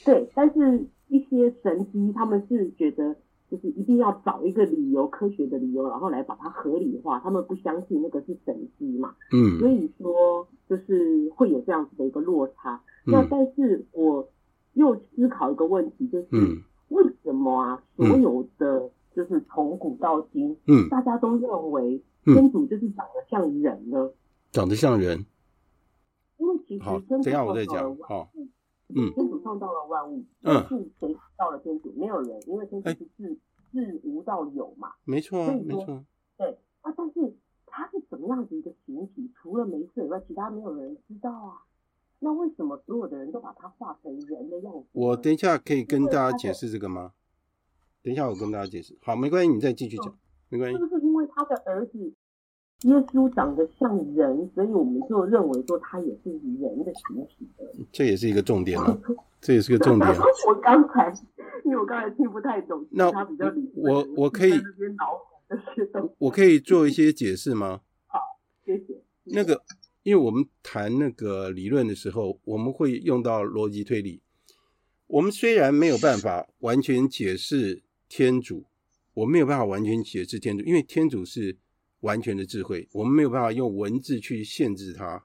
[0.04, 3.16] 对，但是一些神机，他们是觉得。
[3.48, 7.20] 就是一定要找一个理由，科学的理由，然后来把它合理化。
[7.20, 12.82] 他们不相信那个是神机嘛，嗯，所以说就是会有这样子的一个落差。
[13.06, 14.28] 嗯、那但是我
[14.76, 16.28] 又思考一个问题，就是
[16.88, 17.82] 为什么啊？
[17.96, 24.10] 嗯、所有的就是从古到今，嗯，大家都认为天主就是长得像人呢？
[24.52, 25.24] 长得像人？
[26.36, 28.30] 因为其实好，等下我再讲，好。
[28.88, 31.92] 嗯，天主创造了万物，嗯是谁创造了天主？
[31.96, 33.38] 没有人，因为天主是自
[33.72, 34.92] 自无到有嘛。
[35.04, 36.04] 没错，没错。
[36.36, 37.34] 对啊，但是
[37.66, 39.32] 他是怎么样子一个形体？
[39.34, 41.62] 除了梅瑟以外，其他没有人知道啊。
[42.26, 44.84] 那为什么所有的人都把它画成人的样子？
[44.90, 47.12] 我等一下可以跟大家解释这个吗？
[48.02, 48.98] 等一下我跟大家解释。
[49.00, 50.12] 好，没关系，你再继续讲，
[50.48, 50.76] 没关系。
[50.76, 52.12] 是不是因为他的儿子？
[52.82, 57.64] 耶稣长得像人，所以我们就认为说他也是人的形体的。
[57.92, 58.98] 这也是一个重点啊，
[59.40, 60.10] 这也是个重点。
[60.48, 61.14] 我刚才，
[61.64, 64.60] 因为我刚才听不太懂，那他比较理我我可以，
[66.18, 67.82] 我可以做一些解释吗？
[68.08, 68.18] 好，
[68.64, 69.00] 谢谢。
[69.26, 69.62] 那个，
[70.06, 74.22] 因为我们谈那个理论的时候，我们会用到逻辑推理。
[75.08, 78.66] 我们虽然没有办法完全解释天主，
[79.14, 81.58] 我没有办法完全解释天主，因为天主是。
[82.00, 85.24] 完全的智慧，我们没有办法用文字去限制它，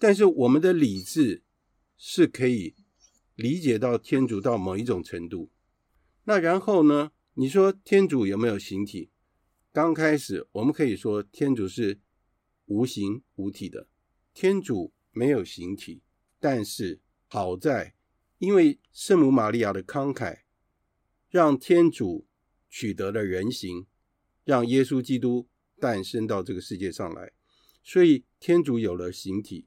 [0.00, 1.42] 但是我们的理智
[1.98, 2.74] 是可以
[3.36, 5.50] 理解到天主到某一种程度。
[6.24, 7.12] 那然后呢？
[7.34, 9.10] 你说天主有没有形体？
[9.72, 12.00] 刚开始我们可以说天主是
[12.64, 13.86] 无形无体的，
[14.34, 16.02] 天主没有形体。
[16.38, 17.94] 但是好在，
[18.38, 20.40] 因为圣母玛利亚的慷慨，
[21.28, 22.26] 让天主
[22.68, 23.86] 取得了人形，
[24.44, 25.48] 让耶稣基督。
[25.80, 27.32] 诞生到这个世界上来，
[27.82, 29.66] 所以天主有了形体。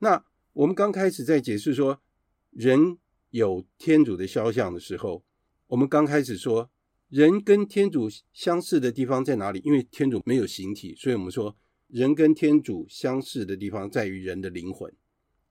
[0.00, 2.02] 那我们刚开始在解释说
[2.50, 2.98] 人
[3.30, 5.24] 有天主的肖像的时候，
[5.68, 6.70] 我们刚开始说
[7.08, 9.62] 人跟天主相似的地方在哪里？
[9.64, 11.56] 因为天主没有形体，所以我们说
[11.88, 14.92] 人跟天主相似的地方在于人的灵魂，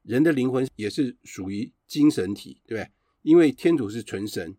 [0.02, 2.92] 人的灵魂也是属于精神体，对不对？
[3.22, 4.56] 因为天主是纯神，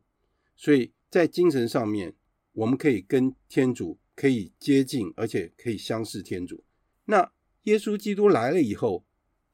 [0.57, 2.15] 所以在精神上面，
[2.53, 6.65] 我们可以跟天主可以接近，而且可以相似天主。
[7.05, 7.33] 那
[7.65, 9.05] 耶稣基督来了以后，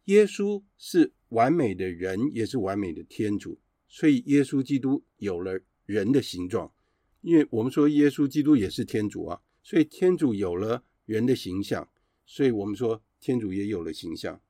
[0.05, 3.59] 耶稣是完美的人，也是完美的天主，
[3.89, 6.73] 所以耶稣基督有了人的形状。
[7.23, 11.89] 因为我们说耶稣基督也是天主啊，所以天主有了人的形象，
[12.33, 14.41] 所以我们说天主也有了形象。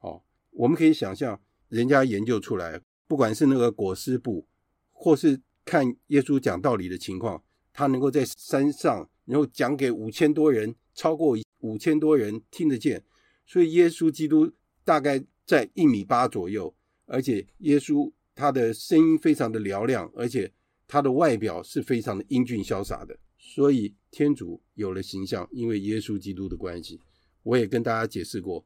[0.00, 0.20] 哦，
[0.50, 4.44] 我们可以想象，人家研究出来，不管是那个裹尸布，
[4.90, 7.40] 或是看耶稣讲道理的情况，
[7.72, 13.04] 他能够在山上，然后讲给五千多人，超过五千多人听得见，
[13.46, 14.52] 所以耶稣基督
[14.84, 16.74] 大概在一米八左右，
[17.06, 20.52] 而且耶稣他的声音非常的嘹亮，而且。
[20.90, 26.98] 他的外表是非常的英俊潇洒的，所以天主有了形象，因为耶稣基督的关系。
[27.42, 28.64] 我也跟大家解释过，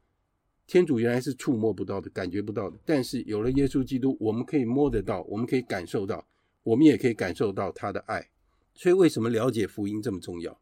[0.66, 6.26] 天主原来是触摸不到的，感觉不到的，但是有了耶稣基督，我们可以摸得到，我们可以感受到，
[6.62, 8.30] 我们也可以感受到他的爱。
[8.74, 10.60] 所以为什么了解福音这么重要？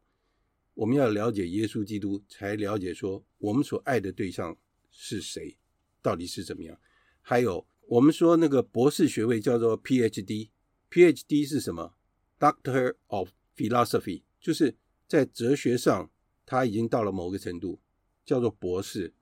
[0.73, 4.55] 我们要了解耶稣基督，才了解说我们所爱的对象
[4.89, 5.57] 是谁，
[6.01, 6.77] 到底是怎么样。
[7.21, 10.49] 还有我们说那个博士学位叫做 PhD。
[10.89, 11.93] PhD 是什么
[12.37, 14.75] ？Doctor of Philosophy，就是
[15.07, 16.09] 在哲学上
[16.45, 17.79] 他已经到了某个程度，
[18.31, 19.13] 叫做博士。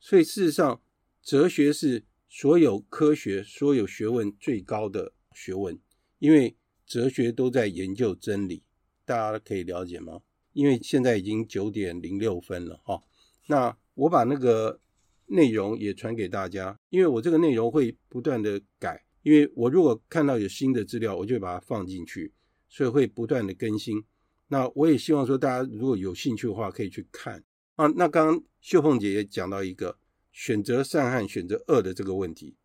[0.00, 0.82] 所以事实上，
[1.22, 5.78] 哲学是所有科学、所有学问最高的学问，
[6.18, 8.64] 因为哲学都在研究真理。
[9.04, 10.22] 大家可以了解吗？
[10.52, 13.00] 因为现在已经九点零六分了哈。
[13.46, 14.80] 那我把那个
[15.26, 19.04] 内容也传给大家，因为我这个内容会不断的改。
[19.22, 22.32] 因为我如果看到有新的资料，我就会把它放进去，
[22.68, 24.02] 所以会不断的更新。
[24.48, 27.44] 那我也希望说，大家如果有兴趣的话，可以去看
[27.78, 27.86] 啊。
[27.94, 29.98] 那刚刚秀凤姐也讲到一个
[30.32, 32.56] 选择善和选择恶的这个问题，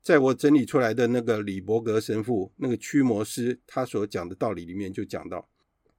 [0.00, 5.48] 在我整理出来的那个李伯格神父那个驱魔师他所讲的道理里面就讲到，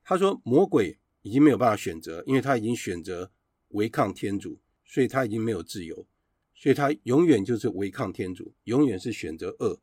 [0.03, 3.31] 他说魔鬼已经没有办法选择，因为他已经选择
[3.69, 6.07] 违抗天主，所以他已经没有自由，
[6.55, 9.79] 所以他永远就是违抗天主，永远是选择恶。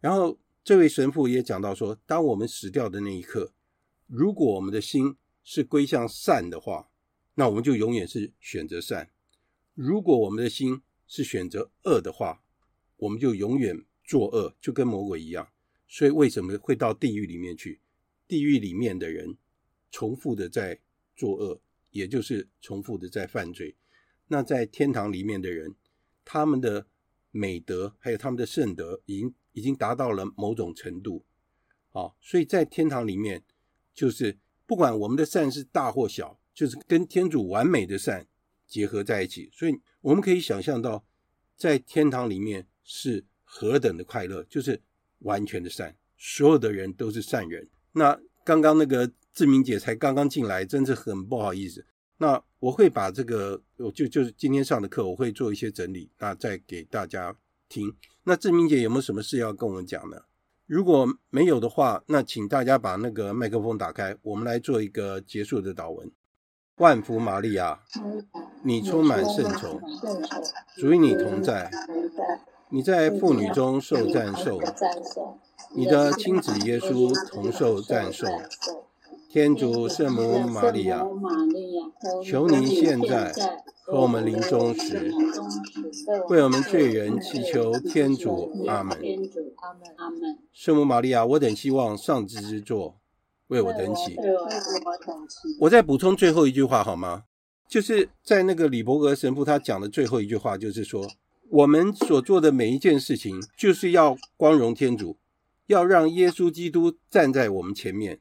[0.00, 3.52] 然后这位神父也讲到说，当我们死掉的那一刻，
[4.06, 6.88] 如果我们的心是归向善的话，
[7.36, 9.06] 那我们就永远是选择善；
[9.72, 12.42] 如果我们的心是选择恶的话，
[12.96, 15.48] 我们就永远作恶，就跟魔鬼一样。
[15.86, 17.80] 所以为什么会到地狱里面去？
[18.28, 19.38] 地狱里面的人
[19.90, 20.80] 重复的在
[21.14, 21.60] 作恶，
[21.92, 23.76] 也就是重复的在犯罪。
[24.26, 25.76] 那在天堂里面的人，
[26.24, 26.88] 他们的
[27.30, 29.34] 美德还有他们的圣德已经。
[29.56, 31.24] 已经达到了某种程度，
[31.92, 33.42] 啊，所以在天堂里面，
[33.94, 38.26] 就是不管我们的善是大或小，就是跟天主完美的善
[38.66, 41.04] 结合在一起，所以我们可以想象到，
[41.54, 44.80] 在天堂里面是何等的快乐，就是
[45.18, 47.68] 完全的善，所有的人都是善人。
[47.92, 51.84] 那刚刚那个志明姐才刚刚进来，真是很不好意思。
[52.16, 57.36] 那我会把这个，我就就是今天上的课，我会做一些整理，那再给大家
[57.68, 57.94] 听。
[58.24, 60.22] 那志明姐有没有什么事要跟我们讲呢？
[60.64, 66.10] 如果没有的话，那请大家把那个麦克风打开，我们来做一个结束的祷文。
[66.78, 67.80] 万福玛利亚，
[68.62, 69.80] 你充满圣宠，
[70.76, 71.70] 主与你同在，
[72.68, 74.60] 你在妇女中受赞颂，
[75.74, 78.28] 你的亲子耶稣同受赞颂。
[79.30, 81.02] 天主圣母玛利亚，
[82.22, 83.32] 求您现在
[83.84, 85.10] 和我们临终时，
[86.28, 88.52] 为我们罪人祈求天主。
[88.66, 88.98] 阿门。
[90.52, 92.96] 圣母玛利亚，我等希望上智之座
[93.48, 94.16] 为我等起。
[95.60, 97.24] 我再补充最后一句话好吗？
[97.68, 101.04] 就是在那个李伯格神父他讲的最后一句话，就是说
[101.48, 105.18] 我们所做的每一件事情，就是要光荣天主，
[105.66, 108.20] 要让耶稣基督站在我们前面。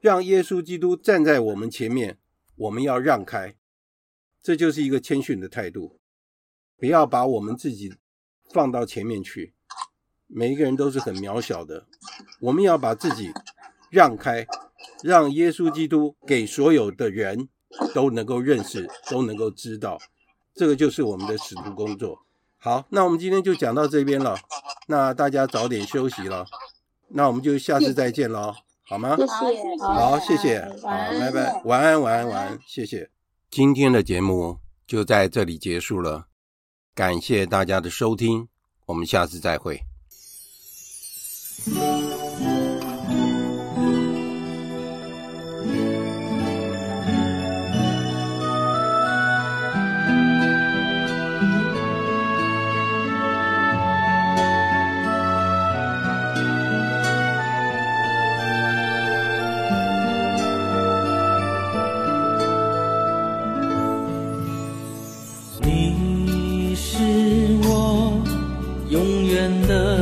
[0.00, 2.18] 让耶稣基督站在我们前面，
[2.56, 3.54] 我们要让开，
[4.42, 6.00] 这就是一个谦逊的态度。
[6.76, 7.94] 不要把我们自己
[8.50, 9.54] 放到前面去，
[10.26, 11.86] 每一个人都是很渺小的，
[12.40, 13.32] 我们要把自己
[13.92, 14.46] 让开，
[15.02, 17.46] 让耶稣基督给所有的人
[17.94, 19.98] 都能够认识，都能够知道，
[20.54, 22.18] 这个就是我们的使徒工作。
[22.56, 24.38] 好，那我们今天就讲到这边了，
[24.88, 26.46] 那大家早点休息了，
[27.08, 28.54] 那我们就下次再见喽。
[28.84, 29.14] 好吗？
[29.14, 29.84] 谢谢。
[29.84, 30.60] 好，谢谢。
[30.80, 31.60] 好，拜拜。
[31.66, 32.58] 晚安，晚安，晚安。
[32.66, 33.10] 谢谢。
[33.50, 36.28] 今天的节目就在这里结束了，
[36.94, 38.48] 感谢大家的收听，
[38.86, 39.82] 我们下次再会。
[69.42, 70.01] 真的